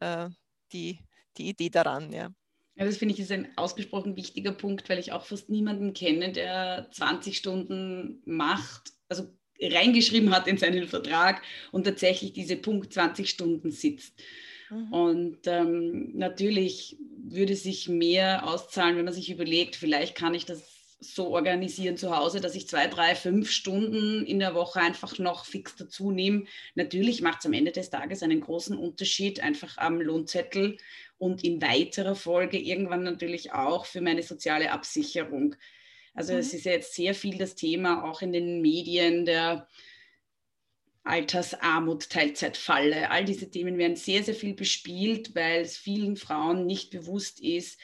[0.01, 0.29] äh,
[0.73, 1.01] die,
[1.37, 2.31] die Idee daran, ja.
[2.79, 6.33] Ja, das finde ich ist ein ausgesprochen wichtiger Punkt, weil ich auch fast niemanden kenne,
[6.33, 13.31] der 20 Stunden macht, also reingeschrieben hat in seinen Vertrag und tatsächlich diese Punkt 20
[13.31, 14.13] Stunden sitzt.
[14.71, 14.93] Mhm.
[14.93, 20.77] Und ähm, natürlich würde sich mehr auszahlen, wenn man sich überlegt, vielleicht kann ich das
[20.99, 25.45] so organisieren zu Hause, dass ich zwei, drei, fünf Stunden in der Woche einfach noch
[25.45, 26.45] fix dazu nehme.
[26.75, 30.79] Natürlich macht es am Ende des Tages einen großen Unterschied, einfach am Lohnzettel
[31.19, 35.55] und in weiterer Folge irgendwann natürlich auch für meine soziale Absicherung.
[36.15, 36.59] Also es mhm.
[36.59, 39.69] ist ja jetzt sehr viel das Thema auch in den Medien der
[41.07, 43.11] Altersarmut, Teilzeitfalle.
[43.11, 47.79] All diese Themen werden sehr, sehr viel bespielt, weil es vielen Frauen nicht bewusst ist,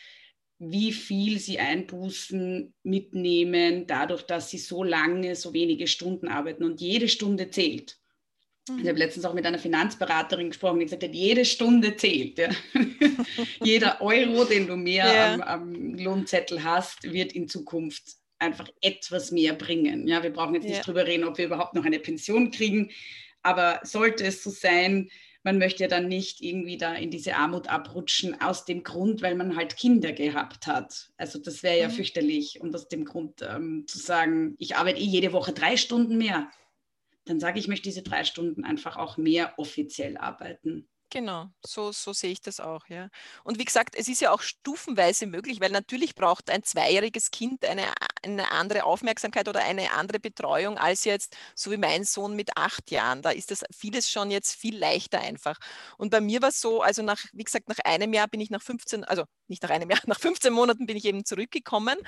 [0.59, 6.81] wie viel sie Einbußen mitnehmen, dadurch, dass sie so lange, so wenige Stunden arbeiten und
[6.81, 7.99] jede Stunde zählt.
[8.69, 8.99] Ich habe mhm.
[8.99, 12.39] letztens auch mit einer Finanzberaterin gesprochen, die gesagt hat, jede Stunde zählt.
[12.39, 12.51] Ja.
[13.65, 15.35] Jeder Euro, den du mehr ja.
[15.35, 20.07] am, am, Lohnzettel hast, wird in Zukunft einfach etwas mehr bringen.
[20.07, 20.83] Ja, wir brauchen jetzt nicht ja.
[20.83, 22.91] drüber reden, ob wir überhaupt noch eine Pension kriegen,
[23.43, 25.11] aber sollte es so sein,
[25.45, 29.35] man möchte ja dann nicht irgendwie da in diese Armut abrutschen, aus dem Grund, weil
[29.35, 31.11] man halt Kinder gehabt hat.
[31.17, 31.93] Also das wäre ja mhm.
[31.93, 32.61] fürchterlich.
[32.61, 36.51] Und aus dem Grund ähm, zu sagen, ich arbeite eh jede Woche drei Stunden mehr,
[37.25, 40.89] dann sage ich, ich möchte diese drei Stunden einfach auch mehr offiziell arbeiten.
[41.13, 43.11] Genau, so, so sehe ich das auch, ja.
[43.45, 47.67] Und wie gesagt, es ist ja auch stufenweise möglich, weil natürlich braucht ein zweijähriges Kind
[47.67, 52.57] eine, eine andere Aufmerksamkeit oder eine andere Betreuung als jetzt, so wie mein Sohn mit
[52.57, 53.21] acht Jahren.
[53.21, 55.59] Da ist das vieles schon jetzt viel leichter einfach.
[55.99, 58.49] Und bei mir war es so, also nach, wie gesagt, nach einem Jahr bin ich
[58.49, 61.99] nach 15, also nicht nach einem Jahr, nach 15 Monaten bin ich eben zurückgekommen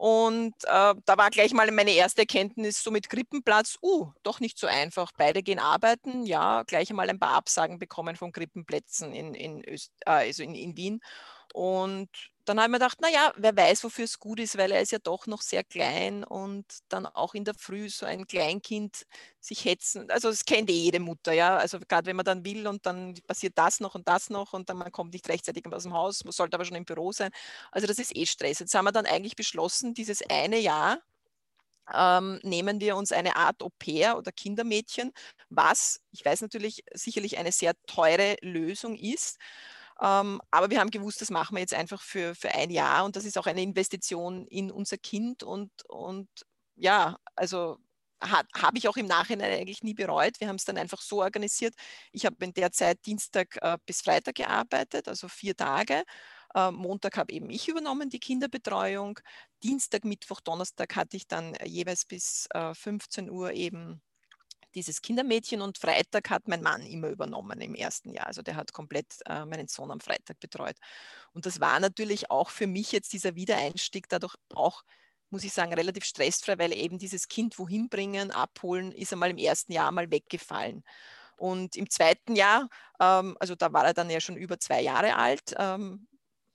[0.00, 4.58] Und äh, da war gleich mal meine erste Erkenntnis, so mit Krippenplatz, uh, doch nicht
[4.58, 5.12] so einfach.
[5.14, 9.92] Beide gehen arbeiten, ja, gleich einmal ein paar Absagen bekommen von Krippenplätzen in, in, Öst,
[10.06, 11.00] äh, also in, in Wien.
[11.54, 12.08] Und
[12.44, 14.92] dann habe ich mir gedacht, naja, wer weiß, wofür es gut ist, weil er ist
[14.92, 19.06] ja doch noch sehr klein und dann auch in der Früh so ein Kleinkind
[19.40, 20.10] sich hetzen.
[20.10, 21.56] Also das kennt eh jede Mutter, ja.
[21.56, 24.68] Also gerade wenn man dann will und dann passiert das noch und das noch und
[24.70, 27.30] dann man kommt nicht rechtzeitig aus dem Haus, man sollte aber schon im Büro sein.
[27.70, 28.58] Also das ist eh Stress.
[28.60, 30.98] Jetzt haben wir dann eigentlich beschlossen, dieses eine Jahr
[31.92, 35.12] ähm, nehmen wir uns eine Art Au-pair oder Kindermädchen,
[35.48, 39.38] was, ich weiß natürlich, sicherlich eine sehr teure Lösung ist.
[40.00, 43.16] Ähm, aber wir haben gewusst, das machen wir jetzt einfach für, für ein Jahr und
[43.16, 46.28] das ist auch eine Investition in unser Kind und, und
[46.76, 47.78] ja, also
[48.22, 50.40] habe ich auch im Nachhinein eigentlich nie bereut.
[50.40, 51.74] Wir haben es dann einfach so organisiert.
[52.12, 56.04] Ich habe in der Zeit Dienstag äh, bis Freitag gearbeitet, also vier Tage.
[56.54, 59.18] Äh, Montag habe eben ich übernommen, die Kinderbetreuung.
[59.62, 64.02] Dienstag, Mittwoch, Donnerstag hatte ich dann jeweils bis äh, 15 Uhr eben
[64.74, 68.26] dieses Kindermädchen und Freitag hat mein Mann immer übernommen im ersten Jahr.
[68.26, 70.76] Also der hat komplett äh, meinen Sohn am Freitag betreut.
[71.32, 74.82] Und das war natürlich auch für mich jetzt dieser Wiedereinstieg dadurch auch,
[75.30, 79.38] muss ich sagen, relativ stressfrei, weil eben dieses Kind wohin bringen, abholen, ist einmal im
[79.38, 80.82] ersten Jahr mal weggefallen.
[81.36, 82.68] Und im zweiten Jahr,
[83.00, 86.06] ähm, also da war er dann ja schon über zwei Jahre alt, ähm,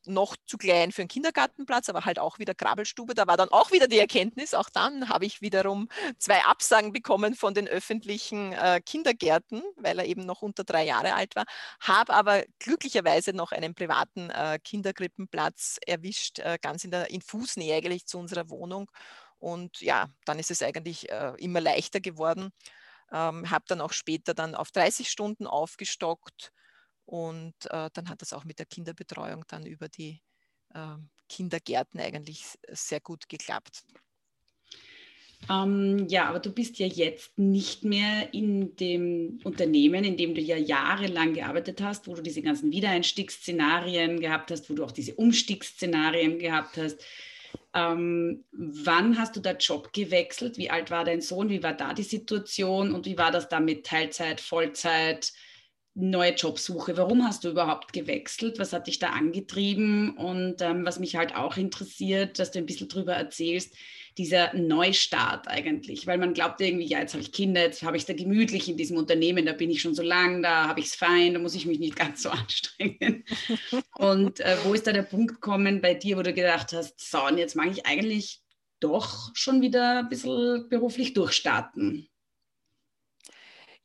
[0.08, 3.14] noch zu klein für einen Kindergartenplatz, aber halt auch wieder Krabbelstube.
[3.14, 5.88] Da war dann auch wieder die Erkenntnis, auch dann habe ich wiederum
[6.18, 11.16] zwei Absagen bekommen von den öffentlichen äh, Kindergärten, weil er eben noch unter drei Jahre
[11.16, 11.46] alt war,
[11.80, 17.76] habe aber glücklicherweise noch einen privaten äh, Kinderkrippenplatz erwischt, äh, ganz in der in Fußnähe
[17.76, 18.90] eigentlich zu unserer Wohnung.
[19.38, 22.52] Und ja, dann ist es eigentlich äh, immer leichter geworden.
[23.12, 26.52] Ähm, habe dann auch später dann auf 30 Stunden aufgestockt
[27.06, 30.22] und äh, dann hat das auch mit der Kinderbetreuung dann über die
[30.74, 30.98] äh,
[31.30, 33.84] Kindergärten eigentlich sehr gut geklappt.
[35.50, 40.42] Ähm, ja, aber du bist ja jetzt nicht mehr in dem Unternehmen, in dem du
[40.42, 45.14] ja jahrelang gearbeitet hast, wo du diese ganzen Wiedereinstiegsszenarien gehabt hast, wo du auch diese
[45.16, 47.04] Umstiegsszenarien gehabt hast.
[47.74, 50.58] Ähm, wann hast du da Job gewechselt?
[50.58, 51.50] Wie alt war dein Sohn?
[51.50, 52.94] Wie war da die Situation?
[52.94, 55.32] Und wie war das da mit Teilzeit, Vollzeit?
[55.96, 56.98] Neue Jobsuche.
[56.98, 58.60] Warum hast du überhaupt gewechselt?
[58.60, 60.16] Was hat dich da angetrieben?
[60.18, 63.74] Und ähm, was mich halt auch interessiert, dass du ein bisschen drüber erzählst,
[64.18, 68.04] dieser Neustart eigentlich, weil man glaubt irgendwie, ja, jetzt habe ich Kinder, jetzt habe ich
[68.04, 70.88] es da gemütlich in diesem Unternehmen, da bin ich schon so lang, da habe ich
[70.88, 73.26] es fein, da muss ich mich nicht ganz so anstrengen.
[73.98, 77.26] und äh, wo ist da der Punkt gekommen bei dir, wo du gedacht hast, so,
[77.26, 78.42] und jetzt mag ich eigentlich
[78.80, 82.08] doch schon wieder ein bisschen beruflich durchstarten?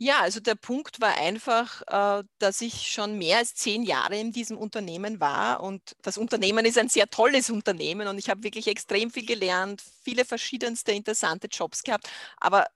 [0.02, 4.32] Ja, also der Punkt war einfach, äh, dass ich schon mehr als zehn Jahre in
[4.32, 8.66] diesem Unternehmen war und das Unternehmen ist ein sehr tolles Unternehmen und ich habe wirklich
[8.66, 12.08] extrem viel gelernt, viele verschiedenste interessante Jobs gehabt,
[12.38, 12.66] aber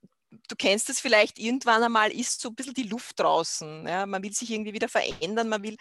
[0.48, 3.86] du kennst es vielleicht, irgendwann einmal ist so ein bisschen die Luft draußen.
[3.86, 4.04] Ja?
[4.04, 5.76] Man will sich irgendwie wieder verändern, man will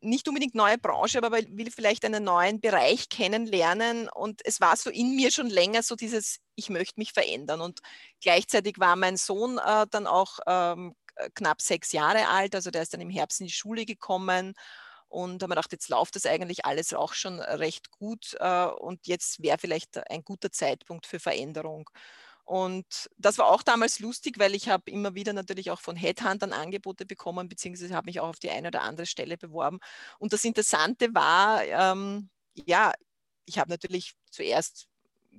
[0.00, 4.08] nicht unbedingt neue Branche, aber will vielleicht einen neuen Bereich kennenlernen.
[4.08, 7.60] Und es war so in mir schon länger so dieses, ich möchte mich verändern.
[7.60, 7.80] Und
[8.20, 10.94] gleichzeitig war mein Sohn äh, dann auch ähm,
[11.34, 14.54] knapp sechs Jahre alt, also der ist dann im Herbst in die Schule gekommen
[15.08, 19.06] und haben wir gedacht, jetzt läuft das eigentlich alles auch schon recht gut äh, und
[19.06, 21.90] jetzt wäre vielleicht ein guter Zeitpunkt für Veränderung.
[22.50, 26.52] Und das war auch damals lustig, weil ich habe immer wieder natürlich auch von Headhuntern
[26.52, 29.78] Angebote bekommen, beziehungsweise habe mich auch auf die eine oder andere Stelle beworben.
[30.18, 32.28] Und das Interessante war, ähm,
[32.66, 32.92] ja,
[33.46, 34.88] ich habe natürlich zuerst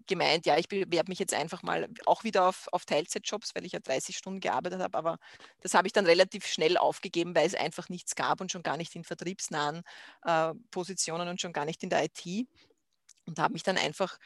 [0.08, 3.74] gemeint, ja, ich bewerbe mich jetzt einfach mal auch wieder auf, auf Teilzeitjobs, weil ich
[3.74, 5.18] ja 30 Stunden gearbeitet habe, aber
[5.60, 8.78] das habe ich dann relativ schnell aufgegeben, weil es einfach nichts gab und schon gar
[8.78, 9.82] nicht in vertriebsnahen
[10.24, 12.48] äh, Positionen und schon gar nicht in der IT
[13.26, 14.18] und habe mich dann einfach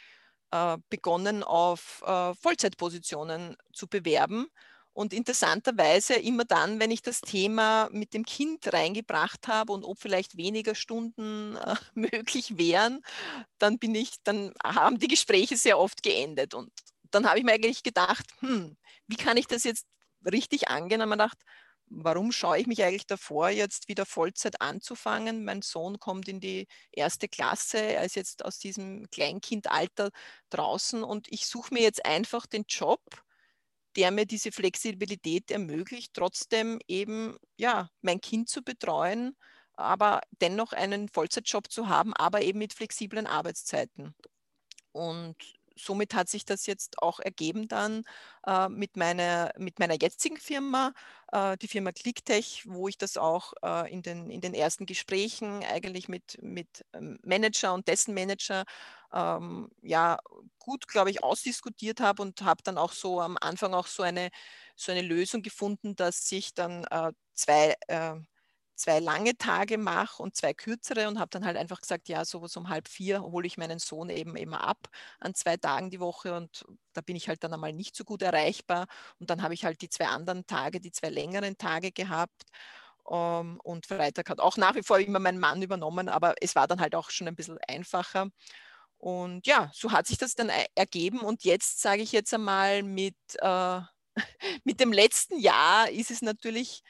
[0.90, 4.48] begonnen, auf äh, Vollzeitpositionen zu bewerben.
[4.94, 10.00] Und interessanterweise immer dann, wenn ich das Thema mit dem Kind reingebracht habe und ob
[10.00, 13.02] vielleicht weniger Stunden äh, möglich wären,
[13.58, 16.54] dann bin ich, dann haben die Gespräche sehr oft geendet.
[16.54, 16.72] Und
[17.12, 19.86] dann habe ich mir eigentlich gedacht, hm, wie kann ich das jetzt
[20.26, 21.02] richtig angehen?
[21.02, 21.40] Und man gedacht,
[21.88, 25.46] warum schaue ich mich eigentlich davor, jetzt wieder Vollzeit anzufangen?
[25.46, 30.10] Mein Sohn kommt in die erste Klasse, er ist jetzt aus diesem Kleinkindalter
[30.50, 33.02] draußen und ich suche mir jetzt einfach den Job,
[33.96, 39.38] der mir diese Flexibilität ermöglicht, trotzdem eben ja, mein Kind zu betreuen,
[39.74, 44.16] aber dennoch einen Vollzeitjob zu haben, aber eben mit flexiblen Arbeitszeiten.
[44.94, 48.04] Und somit hat sich das jetzt auch ergeben dann
[48.48, 50.94] äh, mit, meiner, mit meiner jetzigen Firma,
[51.32, 55.64] äh, die Firma Clicktech, wo ich das auch äh, in, den, in den ersten Gesprächen
[55.64, 58.64] eigentlich mit, mit ähm, Manager und dessen Manager
[59.14, 60.18] ähm, ja
[60.60, 64.30] gut, glaube ich, ausdiskutiert habe und habe dann auch so am Anfang auch so eine,
[64.76, 68.16] so eine Lösung gefunden, dass sich dann äh, zwei äh,
[68.76, 72.56] zwei lange Tage mache und zwei kürzere und habe dann halt einfach gesagt, ja, sowas
[72.58, 74.88] um halb vier hole ich meinen Sohn eben immer ab
[75.20, 78.22] an zwei Tagen die Woche und da bin ich halt dann einmal nicht so gut
[78.22, 78.88] erreichbar
[79.20, 82.44] und dann habe ich halt die zwei anderen Tage, die zwei längeren Tage gehabt
[83.06, 86.56] um, ähm, und Freitag hat auch nach wie vor immer mein Mann übernommen, aber es
[86.56, 88.30] war dann halt auch schon ein bisschen einfacher.
[88.98, 93.16] Und ja, so hat sich das dann ergeben und jetzt sage ich jetzt einmal mit,
[93.40, 93.82] äh,
[94.64, 96.82] mit dem letzten Jahr ist es natürlich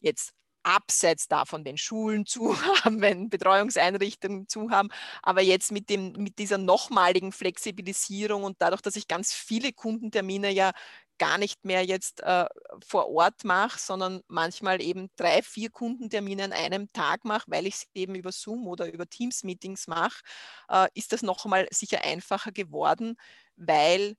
[0.00, 4.88] jetzt abseits davon, wenn Schulen zu haben, wenn Betreuungseinrichtungen zu haben.
[5.22, 10.50] Aber jetzt mit, dem, mit dieser nochmaligen Flexibilisierung und dadurch, dass ich ganz viele Kundentermine
[10.50, 10.72] ja
[11.18, 12.46] gar nicht mehr jetzt äh,
[12.84, 17.74] vor Ort mache, sondern manchmal eben drei, vier Kundentermine an einem Tag mache, weil ich
[17.74, 20.20] es eben über Zoom oder über Teams-Meetings mache,
[20.68, 23.16] äh, ist das noch einmal sicher einfacher geworden,
[23.56, 24.16] weil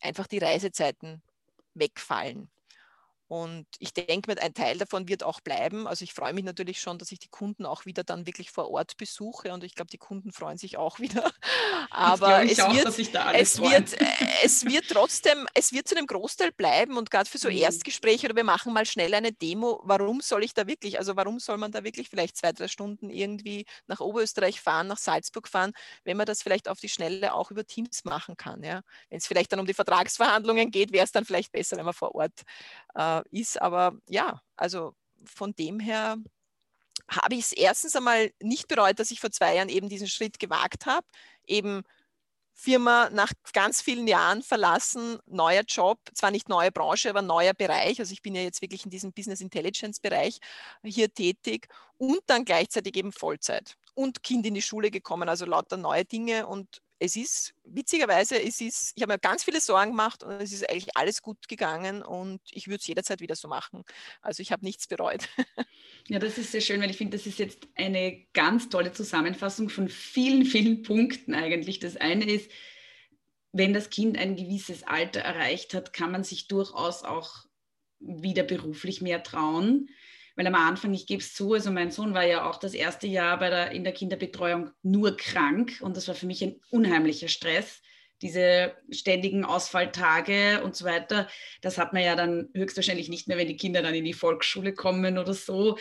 [0.00, 1.22] einfach die Reisezeiten
[1.74, 2.48] wegfallen.
[3.26, 5.86] Und ich denke mir, ein Teil davon wird auch bleiben.
[5.86, 8.70] Also ich freue mich natürlich schon, dass ich die Kunden auch wieder dann wirklich vor
[8.70, 11.32] Ort besuche und ich glaube, die Kunden freuen sich auch wieder.
[11.90, 14.06] Aber es, auch, wird, es, wird, äh,
[14.42, 17.56] es wird trotzdem, es wird zu einem Großteil bleiben und gerade für so mhm.
[17.56, 21.38] Erstgespräche oder wir machen mal schnell eine Demo, warum soll ich da wirklich, also warum
[21.38, 25.72] soll man da wirklich vielleicht zwei, drei Stunden irgendwie nach Oberösterreich fahren, nach Salzburg fahren,
[26.04, 28.62] wenn man das vielleicht auf die Schnelle auch über Teams machen kann.
[28.62, 28.82] Ja?
[29.08, 31.94] Wenn es vielleicht dann um die Vertragsverhandlungen geht, wäre es dann vielleicht besser, wenn man
[31.94, 32.42] vor Ort
[32.94, 33.60] äh, ist.
[33.60, 36.16] Aber ja, also von dem her
[37.08, 40.38] habe ich es erstens einmal nicht bereut, dass ich vor zwei Jahren eben diesen Schritt
[40.38, 41.06] gewagt habe,
[41.46, 41.82] eben
[42.56, 47.98] Firma nach ganz vielen Jahren verlassen, neuer Job, zwar nicht neue Branche, aber neuer Bereich.
[47.98, 50.38] Also ich bin ja jetzt wirklich in diesem Business Intelligence Bereich
[50.84, 51.66] hier tätig
[51.98, 56.46] und dann gleichzeitig eben Vollzeit und Kind in die Schule gekommen, also lauter neue Dinge
[56.46, 60.52] und es ist witzigerweise, es ist, ich habe mir ganz viele Sorgen gemacht und es
[60.52, 63.84] ist eigentlich alles gut gegangen und ich würde es jederzeit wieder so machen.
[64.22, 65.28] Also ich habe nichts bereut.
[66.08, 69.70] Ja, das ist sehr schön, weil ich finde, das ist jetzt eine ganz tolle Zusammenfassung
[69.70, 71.78] von vielen, vielen Punkten eigentlich.
[71.78, 72.50] Das eine ist,
[73.52, 77.46] wenn das Kind ein gewisses Alter erreicht hat, kann man sich durchaus auch
[78.00, 79.88] wieder beruflich mehr trauen.
[80.36, 83.06] Weil am Anfang, ich gebe es zu, also mein Sohn war ja auch das erste
[83.06, 87.28] Jahr bei der, in der Kinderbetreuung nur krank und das war für mich ein unheimlicher
[87.28, 87.80] Stress.
[88.20, 91.28] Diese ständigen Ausfalltage und so weiter,
[91.62, 94.72] das hat man ja dann höchstwahrscheinlich nicht mehr, wenn die Kinder dann in die Volksschule
[94.72, 95.78] kommen oder so.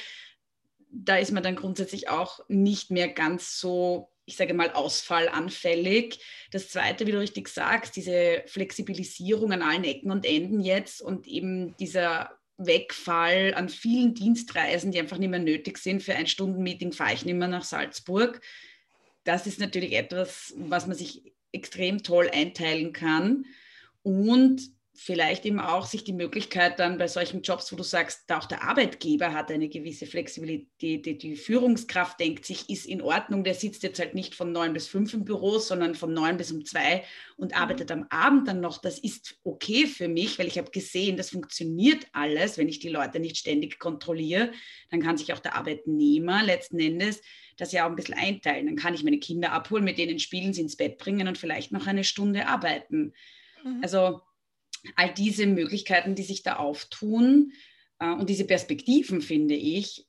[0.89, 6.19] Da ist man dann grundsätzlich auch nicht mehr ganz so ich sage mal, ausfallanfällig.
[6.51, 11.27] Das Zweite, wie du richtig sagst, diese Flexibilisierung an allen Ecken und Enden jetzt und
[11.27, 16.03] eben dieser Wegfall an vielen Dienstreisen, die einfach nicht mehr nötig sind.
[16.03, 18.41] Für ein Stunden-Meeting fahre ich nicht mehr nach Salzburg.
[19.23, 23.45] Das ist natürlich etwas, was man sich extrem toll einteilen kann.
[24.01, 24.61] Und
[24.95, 28.45] vielleicht eben auch sich die Möglichkeit dann bei solchen Jobs, wo du sagst, da auch
[28.45, 33.56] der Arbeitgeber hat eine gewisse Flexibilität, die, die Führungskraft denkt sich, ist in Ordnung, der
[33.56, 36.63] sitzt jetzt halt nicht von neun bis fünf im Büro, sondern von neun bis um
[36.63, 37.03] zwei
[37.38, 37.58] und mhm.
[37.58, 38.77] arbeitet am Abend dann noch.
[38.77, 42.89] Das ist okay für mich, weil ich habe gesehen, das funktioniert alles, wenn ich die
[42.89, 44.51] Leute nicht ständig kontrolliere.
[44.91, 47.21] Dann kann sich auch der Arbeitnehmer letzten Endes
[47.58, 48.65] das ja auch ein bisschen einteilen.
[48.65, 51.71] Dann kann ich meine Kinder abholen, mit denen spielen, sie ins Bett bringen und vielleicht
[51.71, 53.13] noch eine Stunde arbeiten.
[53.63, 53.79] Mhm.
[53.84, 54.21] Also
[54.95, 57.53] all diese Möglichkeiten, die sich da auftun
[57.99, 60.07] äh, und diese Perspektiven, finde ich,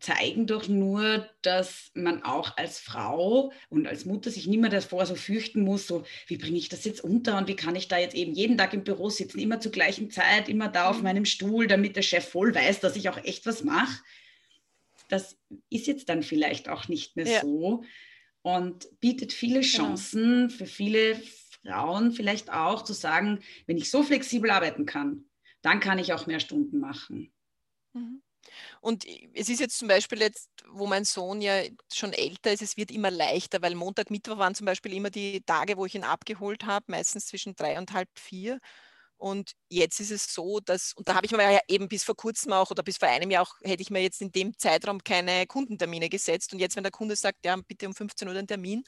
[0.00, 5.06] zeigen doch nur, dass man auch als Frau und als Mutter sich nicht mehr davor
[5.06, 7.98] so fürchten muss, so wie bringe ich das jetzt unter und wie kann ich da
[7.98, 11.04] jetzt eben jeden Tag im Büro sitzen, immer zur gleichen Zeit, immer da auf mhm.
[11.04, 14.02] meinem Stuhl, damit der Chef voll weiß, dass ich auch echt was mache.
[15.08, 15.38] Das
[15.70, 17.40] ist jetzt dann vielleicht auch nicht mehr ja.
[17.40, 17.84] so
[18.42, 19.72] und bietet viele genau.
[19.72, 20.52] Chancen genau.
[20.52, 21.16] für viele
[21.66, 25.24] Frauen vielleicht auch zu sagen, wenn ich so flexibel arbeiten kann,
[25.62, 27.32] dann kann ich auch mehr Stunden machen.
[27.92, 28.22] Mhm.
[28.80, 32.76] Und es ist jetzt zum Beispiel jetzt, wo mein Sohn ja schon älter ist, es
[32.76, 36.04] wird immer leichter, weil Montag, Mittwoch waren zum Beispiel immer die Tage, wo ich ihn
[36.04, 38.60] abgeholt habe, meistens zwischen drei und halb vier.
[39.18, 42.14] Und jetzt ist es so, dass, und da habe ich mir ja eben bis vor
[42.16, 45.02] kurzem auch oder bis vor einem Jahr auch, hätte ich mir jetzt in dem Zeitraum
[45.02, 46.52] keine Kundentermine gesetzt.
[46.52, 48.84] Und jetzt, wenn der Kunde sagt, ja, bitte um 15 Uhr den Termin,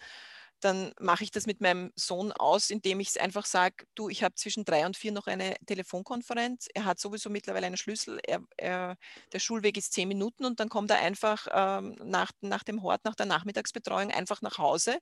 [0.61, 4.23] dann mache ich das mit meinem Sohn aus, indem ich es einfach sage, du, ich
[4.23, 6.68] habe zwischen drei und vier noch eine Telefonkonferenz.
[6.75, 8.21] Er hat sowieso mittlerweile einen Schlüssel.
[8.27, 8.97] Er, er,
[9.33, 13.05] der Schulweg ist zehn Minuten und dann kommt er einfach ähm, nach, nach dem Hort,
[13.05, 14.99] nach der Nachmittagsbetreuung einfach nach Hause.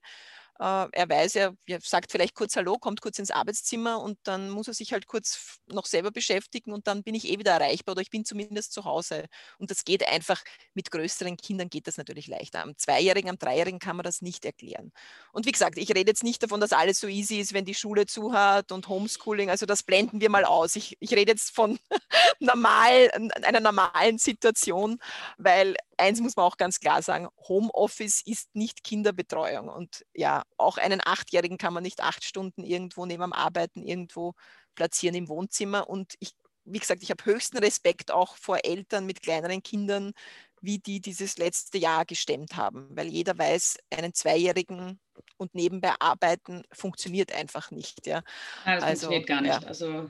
[0.59, 4.49] Äh, er weiß, er, er sagt vielleicht kurz Hallo, kommt kurz ins Arbeitszimmer und dann
[4.49, 7.93] muss er sich halt kurz noch selber beschäftigen und dann bin ich eh wieder erreichbar
[7.93, 9.25] oder ich bin zumindest zu Hause.
[9.59, 10.41] Und das geht einfach,
[10.73, 12.63] mit größeren Kindern geht das natürlich leichter.
[12.63, 14.91] Am Zweijährigen, am Dreijährigen kann man das nicht erklären.
[15.31, 17.75] Und wie gesagt, ich rede jetzt nicht davon, dass alles so easy ist, wenn die
[17.75, 20.75] Schule zu hat und Homeschooling, also das blenden wir mal aus.
[20.75, 21.77] Ich, ich rede jetzt von
[22.39, 23.11] normal,
[23.43, 24.97] einer normalen Situation,
[25.37, 29.67] weil eins muss man auch ganz klar sagen, Homeoffice ist nicht Kinderbetreuung.
[29.69, 34.33] Und ja, auch einen Achtjährigen kann man nicht acht Stunden irgendwo neben dem Arbeiten irgendwo
[34.75, 35.89] platzieren im Wohnzimmer.
[35.89, 36.31] Und ich,
[36.65, 40.13] wie gesagt, ich habe höchsten Respekt auch vor Eltern mit kleineren Kindern,
[40.61, 44.99] wie die dieses letzte Jahr gestemmt haben, weil jeder weiß, einen Zweijährigen
[45.37, 48.05] und nebenbei arbeiten funktioniert einfach nicht.
[48.07, 48.23] Ja.
[48.65, 49.61] Nein, das also, funktioniert gar nicht.
[49.61, 49.67] Ja.
[49.67, 50.09] Also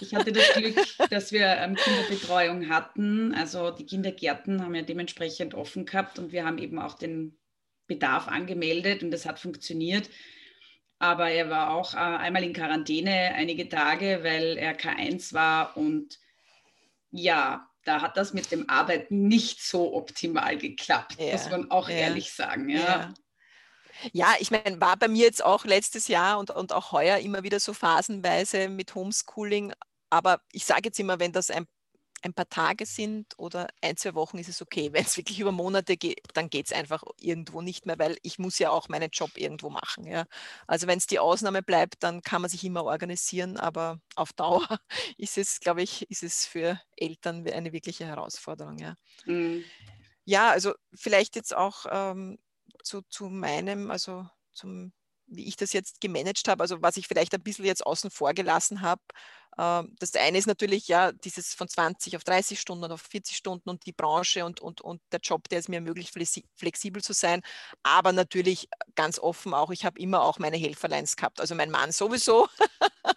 [0.00, 0.76] ich hatte das Glück,
[1.10, 3.34] dass wir ähm, Kinderbetreuung hatten.
[3.34, 7.39] Also die Kindergärten haben ja dementsprechend offen gehabt und wir haben eben auch den
[7.90, 10.08] Bedarf angemeldet und das hat funktioniert.
[10.98, 16.18] Aber er war auch äh, einmal in Quarantäne einige Tage, weil er K1 war und
[17.10, 21.88] ja, da hat das mit dem Arbeiten nicht so optimal geklappt, ja, muss man auch
[21.88, 22.68] ja, ehrlich sagen.
[22.68, 22.78] Ja.
[22.78, 23.14] ja.
[24.12, 27.42] Ja, ich meine, war bei mir jetzt auch letztes Jahr und, und auch heuer immer
[27.42, 29.74] wieder so phasenweise mit Homeschooling.
[30.08, 31.66] Aber ich sage jetzt immer, wenn das ein
[32.22, 34.90] ein paar Tage sind oder ein, zwei Wochen ist es okay.
[34.92, 38.38] Wenn es wirklich über Monate geht, dann geht es einfach irgendwo nicht mehr, weil ich
[38.38, 40.06] muss ja auch meinen Job irgendwo machen.
[40.06, 40.26] Ja.
[40.66, 44.80] Also wenn es die Ausnahme bleibt, dann kann man sich immer organisieren, aber auf Dauer
[45.16, 48.78] ist es, glaube ich, ist es für Eltern eine wirkliche Herausforderung.
[48.78, 49.64] Ja, mhm.
[50.24, 52.38] ja also vielleicht jetzt auch ähm,
[52.82, 54.92] zu, zu meinem, also zum
[55.30, 58.34] wie ich das jetzt gemanagt habe, also was ich vielleicht ein bisschen jetzt außen vor
[58.34, 59.02] gelassen habe,
[59.58, 63.36] ähm, das eine ist natürlich ja dieses von 20 auf 30 Stunden oder auf 40
[63.36, 66.14] Stunden und die Branche und, und, und der Job, der es mir ermöglicht,
[66.56, 67.42] flexibel zu sein.
[67.82, 71.40] Aber natürlich ganz offen auch, ich habe immer auch meine Helferleins gehabt.
[71.40, 72.48] Also mein Mann sowieso.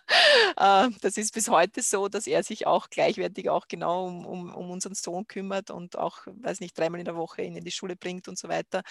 [0.58, 4.54] Äh, das ist bis heute so, dass er sich auch gleichwertig auch genau um, um,
[4.54, 7.72] um unseren Sohn kümmert und auch, weiß nicht, dreimal in der Woche ihn in die
[7.72, 8.82] Schule bringt und so weiter.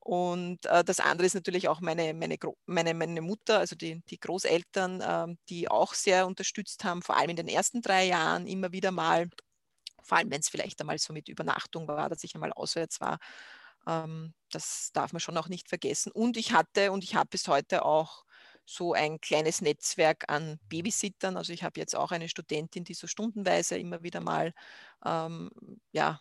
[0.00, 2.36] Und äh, das andere ist natürlich auch meine, meine,
[2.66, 7.30] meine, meine Mutter, also die, die Großeltern, äh, die auch sehr unterstützt haben, vor allem
[7.30, 9.28] in den ersten drei Jahren immer wieder mal,
[10.02, 13.18] vor allem wenn es vielleicht einmal so mit Übernachtung war, dass ich einmal auswärts war.
[13.86, 16.12] Ähm, das darf man schon auch nicht vergessen.
[16.12, 18.24] Und ich hatte und ich habe bis heute auch
[18.66, 21.36] so ein kleines Netzwerk an Babysittern.
[21.36, 24.52] Also ich habe jetzt auch eine Studentin, die so stundenweise immer wieder mal
[25.04, 25.50] ähm,
[25.92, 26.20] ja,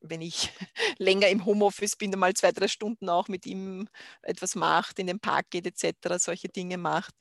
[0.00, 0.50] wenn ich
[0.98, 3.88] länger im Homeoffice bin, mal zwei, drei Stunden auch mit ihm
[4.22, 7.14] etwas macht, in den Park geht etc., solche Dinge macht.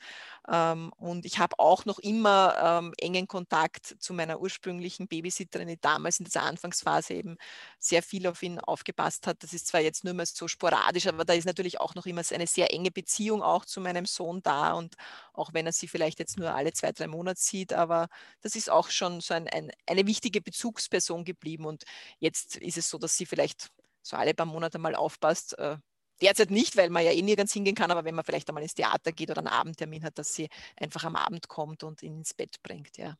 [0.52, 5.80] Ähm, und ich habe auch noch immer ähm, engen Kontakt zu meiner ursprünglichen Babysitterin, die
[5.80, 7.38] damals in dieser Anfangsphase eben
[7.80, 9.44] sehr viel auf ihn aufgepasst hat.
[9.44, 12.24] Das ist zwar jetzt nur mehr so sporadisch, aber da ist natürlich auch noch immer
[12.32, 14.74] eine sehr enge Beziehung auch zu meinem Sohn da.
[14.74, 14.96] Und
[15.34, 18.08] auch wenn er sie vielleicht jetzt nur alle zwei, drei Monate sieht, aber
[18.42, 21.66] das ist auch schon so ein, ein, eine wichtige Bezugsperson geblieben.
[21.66, 21.84] Und
[22.20, 23.70] jetzt ist es so, dass sie vielleicht
[24.02, 25.58] so alle paar Monate mal aufpasst.
[25.60, 25.78] Äh,
[26.22, 28.76] derzeit nicht, weil man ja eh nirgends hingehen kann, aber wenn man vielleicht einmal ins
[28.76, 32.34] Theater geht oder einen Abendtermin hat, dass sie einfach am Abend kommt und ihn ins
[32.34, 32.98] Bett bringt.
[32.98, 33.18] Ja.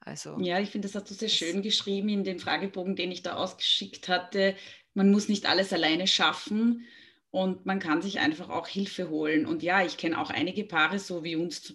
[0.00, 3.22] Also, ja, ich finde, das hast du sehr schön geschrieben in dem Fragebogen, den ich
[3.22, 4.56] da ausgeschickt hatte.
[4.94, 6.86] Man muss nicht alles alleine schaffen
[7.30, 9.46] und man kann sich einfach auch Hilfe holen.
[9.46, 11.74] Und ja, ich kenne auch einige Paare, so wie uns,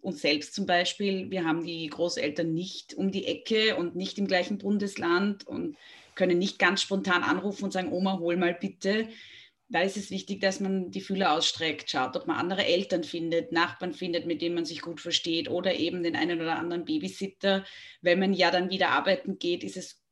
[0.00, 1.30] uns selbst zum Beispiel.
[1.30, 5.76] Wir haben die Großeltern nicht um die Ecke und nicht im gleichen Bundesland und
[6.14, 9.08] können nicht ganz spontan anrufen und sagen, Oma, hol mal bitte.
[9.72, 13.52] Da ist es wichtig, dass man die Fühler ausstreckt, schaut, ob man andere Eltern findet,
[13.52, 17.64] Nachbarn findet, mit denen man sich gut versteht oder eben den einen oder anderen Babysitter.
[18.02, 20.02] Wenn man ja dann wieder arbeiten geht, ist es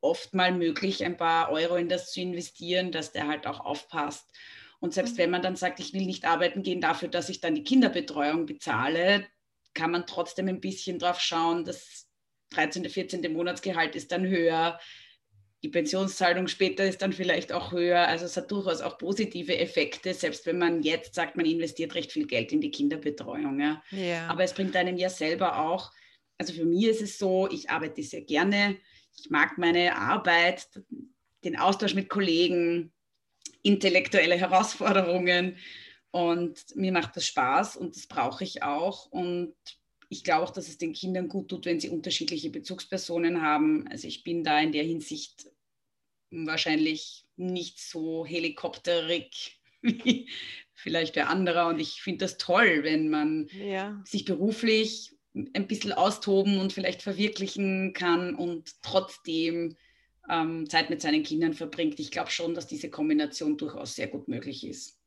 [0.00, 4.30] oft mal möglich, ein paar Euro in das zu investieren, dass der halt auch aufpasst.
[4.80, 5.18] Und selbst mhm.
[5.18, 8.46] wenn man dann sagt, ich will nicht arbeiten gehen dafür, dass ich dann die Kinderbetreuung
[8.46, 9.26] bezahle,
[9.74, 12.08] kann man trotzdem ein bisschen drauf schauen, das
[12.54, 13.30] 13., 14.
[13.30, 14.80] Monatsgehalt ist dann höher
[15.62, 18.08] die Pensionszahlung später ist dann vielleicht auch höher.
[18.08, 22.10] Also es hat durchaus auch positive Effekte, selbst wenn man jetzt sagt, man investiert recht
[22.10, 23.60] viel Geld in die Kinderbetreuung.
[23.60, 23.82] Ja.
[23.90, 24.26] ja.
[24.26, 25.92] Aber es bringt einem ja selber auch,
[26.38, 28.76] also für mich ist es so, ich arbeite sehr gerne,
[29.16, 30.68] ich mag meine Arbeit,
[31.44, 32.92] den Austausch mit Kollegen,
[33.62, 35.56] intellektuelle Herausforderungen
[36.10, 39.54] und mir macht das Spaß und das brauche ich auch und
[40.12, 43.88] ich glaube auch, dass es den Kindern gut tut, wenn sie unterschiedliche Bezugspersonen haben.
[43.88, 45.50] Also ich bin da in der Hinsicht
[46.30, 50.28] wahrscheinlich nicht so helikopterig wie
[50.74, 51.66] vielleicht der andere.
[51.66, 54.02] Und ich finde das toll, wenn man ja.
[54.04, 59.76] sich beruflich ein bisschen austoben und vielleicht verwirklichen kann und trotzdem
[60.28, 61.98] ähm, Zeit mit seinen Kindern verbringt.
[62.00, 64.98] Ich glaube schon, dass diese Kombination durchaus sehr gut möglich ist.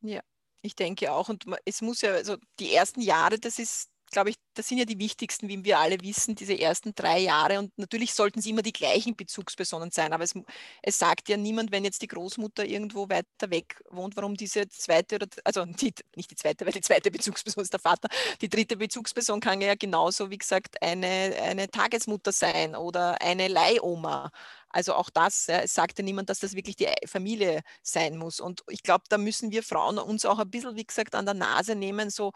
[0.00, 0.20] Ja,
[0.62, 1.28] Ich denke auch.
[1.28, 4.84] Und es muss ja, also die ersten Jahre, das ist glaube ich, das sind ja
[4.84, 7.58] die wichtigsten, wie wir alle wissen, diese ersten drei Jahre.
[7.58, 10.12] Und natürlich sollten sie immer die gleichen Bezugspersonen sein.
[10.12, 10.34] Aber es,
[10.82, 15.16] es sagt ja niemand, wenn jetzt die Großmutter irgendwo weiter weg wohnt, warum diese zweite
[15.16, 18.08] oder, also die, nicht die zweite, weil die zweite Bezugsperson ist der Vater.
[18.40, 24.30] Die dritte Bezugsperson kann ja genauso, wie gesagt, eine, eine Tagesmutter sein oder eine Leihoma.
[24.70, 28.38] Also auch das, ja, es sagt ja niemand, dass das wirklich die Familie sein muss.
[28.40, 31.34] Und ich glaube, da müssen wir Frauen uns auch ein bisschen, wie gesagt, an der
[31.34, 32.32] Nase nehmen, so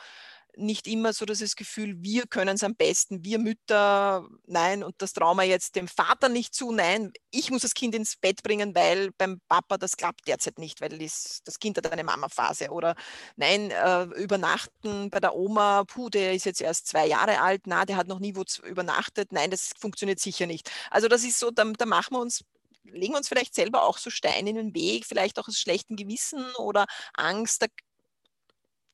[0.57, 5.12] nicht immer so das Gefühl, wir können es am besten, wir Mütter, nein, und das
[5.12, 8.74] trauen wir jetzt dem Vater nicht zu, nein, ich muss das Kind ins Bett bringen,
[8.74, 12.70] weil beim Papa das klappt derzeit nicht, weil das, Kind hat eine Mama-Phase.
[12.70, 12.94] Oder
[13.36, 17.84] nein, äh, übernachten bei der Oma, puh, der ist jetzt erst zwei Jahre alt, na,
[17.84, 20.70] der hat noch nie wo übernachtet, nein, das funktioniert sicher nicht.
[20.90, 22.44] Also das ist so, da, da machen wir uns
[22.84, 26.44] legen uns vielleicht selber auch so Steine in den Weg, vielleicht auch aus schlechtem Gewissen
[26.57, 27.66] oder Angst, da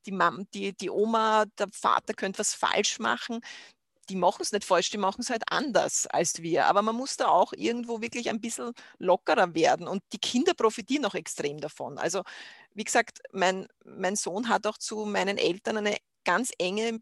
[0.09, 3.40] die, Mama, die, die Oma, der Vater könnte was falsch machen.
[4.09, 6.64] Die machen es nicht falsch, die machen es halt anders als wir.
[6.66, 9.86] Aber man muss da auch irgendwo wirklich ein bisschen lockerer werden.
[9.86, 11.98] Und die Kinder profitieren auch extrem davon.
[11.98, 12.22] Also,
[12.72, 17.00] wie gesagt, mein, mein Sohn hat auch zu meinen Eltern eine ganz enge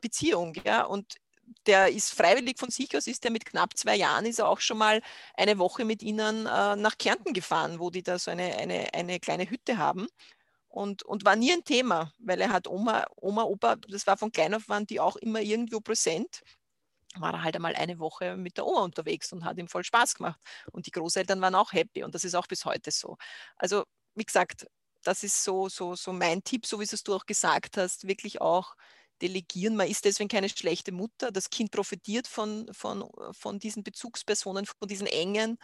[0.00, 0.54] Beziehung.
[0.64, 0.84] Ja?
[0.84, 1.18] Und
[1.66, 4.60] der ist freiwillig von sich aus, ist der mit knapp zwei Jahren, ist er auch
[4.60, 5.02] schon mal
[5.34, 9.20] eine Woche mit ihnen äh, nach Kärnten gefahren, wo die da so eine, eine, eine
[9.20, 10.08] kleine Hütte haben
[10.70, 14.32] und, und war nie ein Thema, weil er hat Oma, Oma, Opa, das war von
[14.32, 16.42] klein auf waren die auch immer irgendwo präsent.
[17.16, 20.14] War er halt einmal eine Woche mit der Oma unterwegs und hat ihm voll Spaß
[20.14, 20.40] gemacht.
[20.72, 23.16] Und die Großeltern waren auch happy und das ist auch bis heute so.
[23.56, 24.66] Also, wie gesagt,
[25.02, 28.40] das ist so, so, so mein Tipp, so wie es du auch gesagt hast, wirklich
[28.40, 28.76] auch
[29.22, 29.76] delegieren.
[29.76, 31.32] Man ist deswegen keine schlechte Mutter.
[31.32, 35.58] Das Kind profitiert von, von, von diesen Bezugspersonen, von diesen engen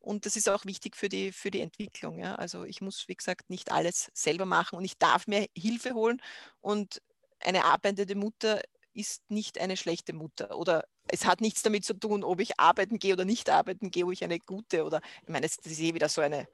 [0.00, 2.18] und das ist auch wichtig für die, für die Entwicklung.
[2.18, 2.34] Ja?
[2.34, 6.20] Also ich muss, wie gesagt, nicht alles selber machen und ich darf mir Hilfe holen.
[6.60, 7.02] Und
[7.40, 8.62] eine arbeitende Mutter
[8.94, 12.98] ist nicht eine schlechte Mutter oder es hat nichts damit zu tun, ob ich arbeiten
[12.98, 15.94] gehe oder nicht arbeiten gehe, ob ich eine gute oder, ich meine, das ist eh
[15.94, 16.48] wieder so eine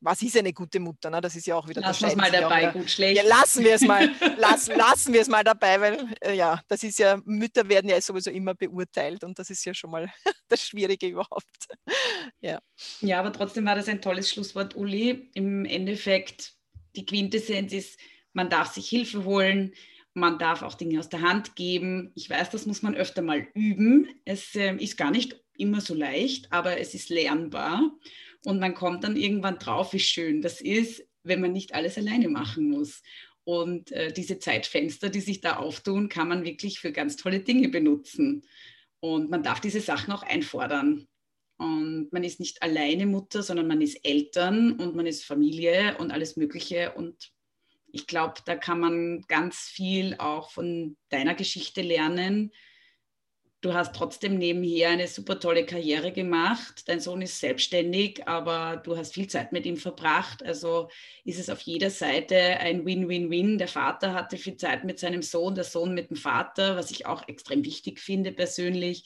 [0.00, 1.10] was ist eine gute Mutter?
[1.10, 1.20] Ne?
[1.20, 1.80] Das ist ja auch wieder.
[1.80, 3.16] Lassen wir es mal dabei, gut, schlecht.
[3.16, 6.82] Ja, lassen wir es mal, lass, lassen wir es mal dabei, weil äh, ja, das
[6.82, 10.10] ist ja, Mütter werden ja sowieso immer beurteilt und das ist ja schon mal
[10.48, 11.66] das Schwierige überhaupt.
[12.40, 12.60] ja.
[13.00, 15.30] ja, aber trotzdem war das ein tolles Schlusswort, Uli.
[15.34, 16.54] Im Endeffekt,
[16.94, 17.98] die Quintessenz ist,
[18.32, 19.72] man darf sich Hilfe holen,
[20.14, 22.12] man darf auch Dinge aus der Hand geben.
[22.14, 24.08] Ich weiß, das muss man öfter mal üben.
[24.24, 27.92] Es äh, ist gar nicht immer so leicht, aber es ist lernbar.
[28.46, 32.28] Und man kommt dann irgendwann drauf, wie schön das ist, wenn man nicht alles alleine
[32.28, 33.02] machen muss.
[33.42, 37.70] Und äh, diese Zeitfenster, die sich da auftun, kann man wirklich für ganz tolle Dinge
[37.70, 38.44] benutzen.
[39.00, 41.08] Und man darf diese Sachen auch einfordern.
[41.56, 46.12] Und man ist nicht alleine Mutter, sondern man ist Eltern und man ist Familie und
[46.12, 46.92] alles Mögliche.
[46.92, 47.32] Und
[47.90, 52.52] ich glaube, da kann man ganz viel auch von deiner Geschichte lernen,
[53.60, 56.84] du hast trotzdem nebenher eine super tolle Karriere gemacht.
[56.86, 60.44] Dein Sohn ist selbstständig, aber du hast viel Zeit mit ihm verbracht.
[60.44, 60.88] Also
[61.24, 63.58] ist es auf jeder Seite ein Win-Win-Win.
[63.58, 67.06] Der Vater hatte viel Zeit mit seinem Sohn, der Sohn mit dem Vater, was ich
[67.06, 69.04] auch extrem wichtig finde persönlich.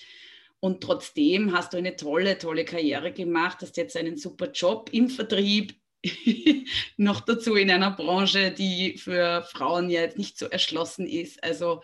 [0.60, 5.08] Und trotzdem hast du eine tolle, tolle Karriere gemacht, hast jetzt einen super Job im
[5.08, 5.74] Vertrieb,
[6.96, 11.42] noch dazu in einer Branche, die für Frauen ja jetzt nicht so erschlossen ist.
[11.44, 11.82] Also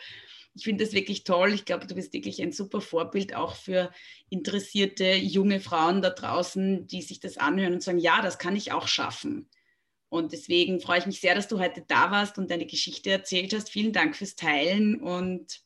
[0.57, 1.53] ich finde das wirklich toll.
[1.53, 3.93] Ich glaube, du bist wirklich ein super Vorbild auch für
[4.31, 8.73] interessierte junge Frauen da draußen, die sich das anhören und sagen, ja, das kann ich
[8.73, 9.51] auch schaffen.
[10.09, 13.53] Und deswegen freue ich mich sehr, dass du heute da warst und deine Geschichte erzählt
[13.53, 13.71] hast.
[13.71, 15.61] Vielen Dank fürs Teilen und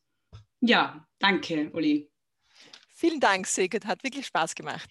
[0.61, 2.11] ja, danke, Uli.
[2.93, 3.87] Vielen Dank, Sigrid.
[3.87, 4.91] Hat wirklich Spaß gemacht.